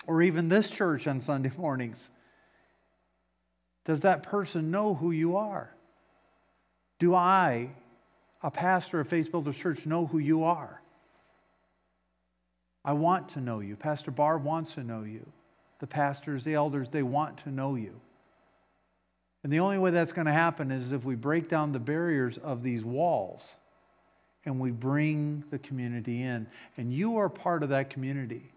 or 0.07 0.23
even 0.23 0.49
this 0.49 0.71
church 0.71 1.07
on 1.07 1.21
Sunday 1.21 1.53
mornings, 1.59 2.11
does 3.85 4.01
that 4.03 4.23
person 4.23 4.71
know 4.71 4.95
who 4.95 5.11
you 5.11 5.37
are? 5.37 5.75
Do 6.99 7.15
I, 7.15 7.71
a 8.43 8.51
pastor 8.51 9.01
of 9.01 9.09
Faith 9.09 9.31
Builders 9.31 9.57
Church, 9.57 9.87
know 9.87 10.07
who 10.07 10.19
you 10.19 10.45
are? 10.45 10.83
I 12.85 12.93
want 12.93 13.29
to 13.31 13.41
know 13.41 13.61
you. 13.61 13.77
Pastor 13.77 14.11
Barb 14.11 14.45
wants 14.45 14.75
to 14.75 14.85
know 14.85 15.03
you. 15.03 15.31
The 15.81 15.87
pastors, 15.87 16.45
the 16.45 16.55
elders, 16.55 16.91
they 16.91 17.03
want 17.03 17.39
to 17.39 17.51
know 17.51 17.75
you. 17.75 18.01
And 19.43 19.53
the 19.53 19.61
only 19.61 19.79
way 19.79 19.91
that's 19.91 20.13
going 20.13 20.27
to 20.27 20.33
happen 20.33 20.71
is 20.71 20.93
if 20.93 21.05
we 21.05 21.15
break 21.15 21.49
down 21.49 21.73
the 21.73 21.79
barriers 21.79 22.37
of 22.39 22.63
these 22.63 22.85
walls 22.85 23.57
and 24.45 24.59
we 24.59 24.71
bring 24.71 25.45
the 25.51 25.59
community 25.59 26.23
in. 26.23 26.47
And 26.77 26.93
you 26.93 27.19
are 27.19 27.29
part 27.29 27.63
of 27.63 27.71
that 27.71 27.91
community. 27.91 28.53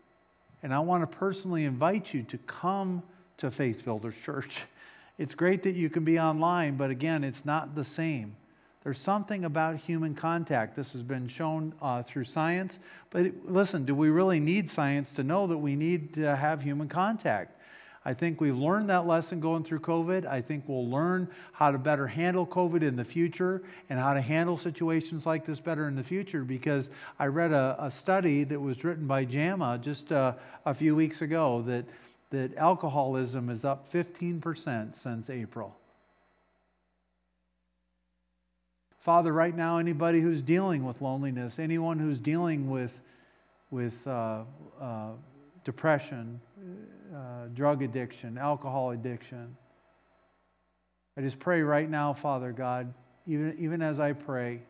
And 0.61 0.73
I 0.73 0.79
want 0.79 1.09
to 1.09 1.17
personally 1.17 1.65
invite 1.65 2.13
you 2.13 2.23
to 2.23 2.37
come 2.39 3.03
to 3.37 3.51
Faith 3.51 3.83
Builders 3.83 4.19
Church. 4.19 4.63
It's 5.19 5.35
great 5.35 5.61
that 5.63 5.75
you 5.75 5.91
can 5.91 6.03
be 6.03 6.19
online, 6.19 6.75
but 6.75 6.89
again, 6.89 7.23
it's 7.23 7.45
not 7.45 7.75
the 7.75 7.83
same. 7.83 8.35
There's 8.83 8.97
something 8.97 9.45
about 9.45 9.77
human 9.77 10.13
contact. 10.13 10.75
This 10.75 10.91
has 10.93 11.03
been 11.03 11.27
shown 11.27 11.73
uh, 11.81 12.03
through 12.03 12.25
science. 12.25 12.79
But 13.11 13.31
listen, 13.43 13.85
do 13.85 13.95
we 13.95 14.09
really 14.09 14.41
need 14.41 14.69
science 14.69 15.13
to 15.13 15.23
know 15.23 15.47
that 15.47 15.57
we 15.57 15.75
need 15.75 16.13
to 16.15 16.35
have 16.35 16.61
human 16.61 16.89
contact? 16.89 17.59
I 18.05 18.13
think 18.13 18.41
we've 18.41 18.57
learned 18.57 18.89
that 18.89 19.07
lesson 19.07 19.39
going 19.39 19.63
through 19.63 19.79
COVID. 19.79 20.25
I 20.25 20.41
think 20.41 20.65
we'll 20.67 20.89
learn 20.89 21.29
how 21.53 21.71
to 21.71 21.77
better 21.77 22.05
handle 22.05 22.45
COVID 22.45 22.81
in 22.81 22.97
the 22.97 23.05
future 23.05 23.63
and 23.89 23.97
how 23.97 24.13
to 24.13 24.19
handle 24.19 24.57
situations 24.57 25.25
like 25.25 25.45
this 25.45 25.61
better 25.61 25.87
in 25.87 25.95
the 25.95 26.03
future 26.03 26.43
because 26.43 26.91
I 27.17 27.27
read 27.27 27.53
a, 27.53 27.77
a 27.79 27.89
study 27.89 28.43
that 28.43 28.59
was 28.59 28.83
written 28.83 29.07
by 29.07 29.23
JAMA 29.23 29.79
just 29.81 30.11
uh, 30.11 30.33
a 30.65 30.73
few 30.73 30.97
weeks 30.97 31.21
ago 31.21 31.61
that, 31.61 31.85
that 32.31 32.57
alcoholism 32.57 33.49
is 33.49 33.63
up 33.63 33.89
15% 33.89 34.93
since 34.93 35.29
April. 35.29 35.77
Father, 39.03 39.33
right 39.33 39.53
now, 39.53 39.79
anybody 39.79 40.21
who's 40.21 40.41
dealing 40.41 40.85
with 40.85 41.01
loneliness, 41.01 41.59
anyone 41.59 41.99
who's 41.99 42.17
dealing 42.17 42.69
with, 42.69 43.01
with 43.69 44.07
uh, 44.07 44.43
uh, 44.79 45.09
depression, 45.65 46.39
uh, 47.13 47.47
drug 47.53 47.83
addiction, 47.83 48.37
alcohol 48.37 48.91
addiction, 48.91 49.57
I 51.17 51.21
just 51.21 51.37
pray 51.37 51.61
right 51.63 51.89
now, 51.89 52.13
Father 52.13 52.53
God, 52.53 52.93
even, 53.27 53.53
even 53.59 53.81
as 53.81 53.99
I 53.99 54.13
pray, 54.13 54.61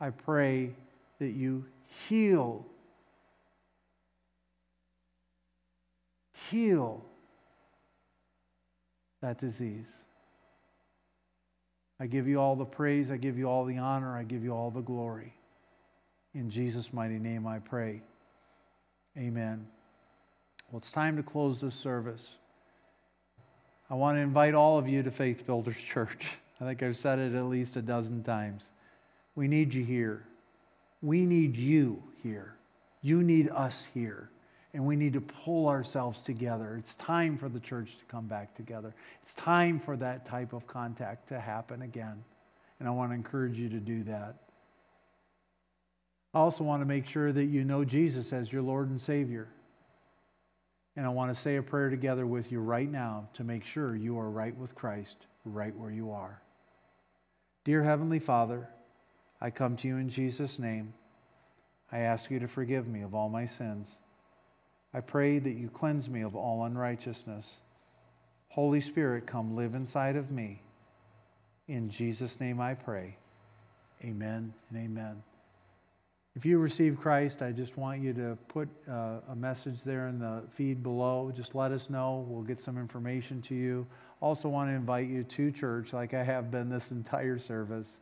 I 0.00 0.08
pray 0.08 0.74
that 1.18 1.32
you 1.32 1.66
heal, 2.08 2.64
heal 6.48 7.04
that 9.20 9.36
disease. 9.36 10.06
I 12.04 12.06
give 12.06 12.28
you 12.28 12.38
all 12.38 12.54
the 12.54 12.66
praise. 12.66 13.10
I 13.10 13.16
give 13.16 13.38
you 13.38 13.48
all 13.48 13.64
the 13.64 13.78
honor. 13.78 14.14
I 14.14 14.24
give 14.24 14.44
you 14.44 14.52
all 14.52 14.70
the 14.70 14.82
glory. 14.82 15.32
In 16.34 16.50
Jesus' 16.50 16.92
mighty 16.92 17.18
name 17.18 17.46
I 17.46 17.60
pray. 17.60 18.02
Amen. 19.16 19.66
Well, 20.70 20.80
it's 20.80 20.92
time 20.92 21.16
to 21.16 21.22
close 21.22 21.62
this 21.62 21.74
service. 21.74 22.36
I 23.88 23.94
want 23.94 24.18
to 24.18 24.20
invite 24.20 24.52
all 24.52 24.76
of 24.76 24.86
you 24.86 25.02
to 25.02 25.10
Faith 25.10 25.46
Builders 25.46 25.80
Church. 25.82 26.36
I 26.60 26.66
think 26.66 26.82
I've 26.82 26.98
said 26.98 27.18
it 27.18 27.34
at 27.34 27.46
least 27.46 27.76
a 27.76 27.82
dozen 27.82 28.22
times. 28.22 28.70
We 29.34 29.48
need 29.48 29.72
you 29.72 29.82
here. 29.82 30.26
We 31.00 31.24
need 31.24 31.56
you 31.56 32.02
here. 32.22 32.54
You 33.00 33.22
need 33.22 33.48
us 33.48 33.88
here 33.94 34.28
and 34.74 34.84
we 34.84 34.96
need 34.96 35.12
to 35.12 35.20
pull 35.20 35.68
ourselves 35.68 36.20
together. 36.20 36.76
It's 36.76 36.96
time 36.96 37.36
for 37.36 37.48
the 37.48 37.60
church 37.60 37.96
to 37.98 38.04
come 38.06 38.26
back 38.26 38.56
together. 38.56 38.92
It's 39.22 39.34
time 39.34 39.78
for 39.78 39.96
that 39.98 40.26
type 40.26 40.52
of 40.52 40.66
contact 40.66 41.28
to 41.28 41.38
happen 41.38 41.82
again. 41.82 42.24
And 42.80 42.88
I 42.88 42.90
want 42.90 43.12
to 43.12 43.14
encourage 43.14 43.56
you 43.56 43.68
to 43.68 43.78
do 43.78 44.02
that. 44.02 44.34
I 46.34 46.40
also 46.40 46.64
want 46.64 46.82
to 46.82 46.86
make 46.86 47.06
sure 47.06 47.30
that 47.30 47.44
you 47.44 47.64
know 47.64 47.84
Jesus 47.84 48.32
as 48.32 48.52
your 48.52 48.62
Lord 48.62 48.90
and 48.90 49.00
Savior. 49.00 49.48
And 50.96 51.06
I 51.06 51.08
want 51.10 51.32
to 51.32 51.40
say 51.40 51.54
a 51.56 51.62
prayer 51.62 51.88
together 51.88 52.26
with 52.26 52.50
you 52.50 52.58
right 52.58 52.90
now 52.90 53.28
to 53.34 53.44
make 53.44 53.64
sure 53.64 53.94
you 53.94 54.18
are 54.18 54.28
right 54.28 54.56
with 54.56 54.74
Christ 54.74 55.26
right 55.44 55.74
where 55.76 55.92
you 55.92 56.10
are. 56.10 56.42
Dear 57.64 57.84
Heavenly 57.84 58.18
Father, 58.18 58.68
I 59.40 59.50
come 59.50 59.76
to 59.76 59.88
you 59.88 59.98
in 59.98 60.08
Jesus' 60.08 60.58
name. 60.58 60.94
I 61.92 62.00
ask 62.00 62.28
you 62.28 62.40
to 62.40 62.48
forgive 62.48 62.88
me 62.88 63.02
of 63.02 63.14
all 63.14 63.28
my 63.28 63.46
sins. 63.46 64.00
I 64.94 65.00
pray 65.00 65.40
that 65.40 65.54
you 65.54 65.68
cleanse 65.68 66.08
me 66.08 66.22
of 66.22 66.36
all 66.36 66.64
unrighteousness. 66.64 67.60
Holy 68.48 68.80
Spirit, 68.80 69.26
come 69.26 69.56
live 69.56 69.74
inside 69.74 70.14
of 70.14 70.30
me. 70.30 70.62
In 71.66 71.90
Jesus' 71.90 72.38
name 72.38 72.60
I 72.60 72.74
pray. 72.74 73.16
Amen 74.04 74.54
and 74.70 74.78
amen. 74.78 75.22
If 76.36 76.46
you 76.46 76.58
receive 76.58 77.00
Christ, 77.00 77.42
I 77.42 77.50
just 77.50 77.76
want 77.76 78.02
you 78.02 78.12
to 78.12 78.38
put 78.48 78.68
uh, 78.88 79.20
a 79.28 79.36
message 79.36 79.82
there 79.82 80.06
in 80.06 80.20
the 80.20 80.42
feed 80.48 80.82
below. 80.82 81.32
Just 81.34 81.56
let 81.56 81.72
us 81.72 81.90
know. 81.90 82.24
We'll 82.28 82.42
get 82.42 82.60
some 82.60 82.78
information 82.78 83.42
to 83.42 83.54
you. 83.54 83.86
Also, 84.20 84.48
want 84.48 84.70
to 84.70 84.74
invite 84.74 85.08
you 85.08 85.24
to 85.24 85.50
church, 85.50 85.92
like 85.92 86.14
I 86.14 86.22
have 86.22 86.50
been 86.50 86.68
this 86.68 86.90
entire 86.92 87.38
service. 87.38 88.00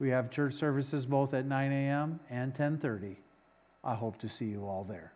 We 0.00 0.10
have 0.10 0.30
church 0.30 0.54
services 0.54 1.06
both 1.06 1.34
at 1.34 1.44
9 1.46 1.72
a.m. 1.72 2.18
and 2.30 2.54
10:30. 2.54 3.16
I 3.84 3.94
hope 3.94 4.18
to 4.18 4.28
see 4.28 4.46
you 4.46 4.66
all 4.66 4.84
there. 4.84 5.12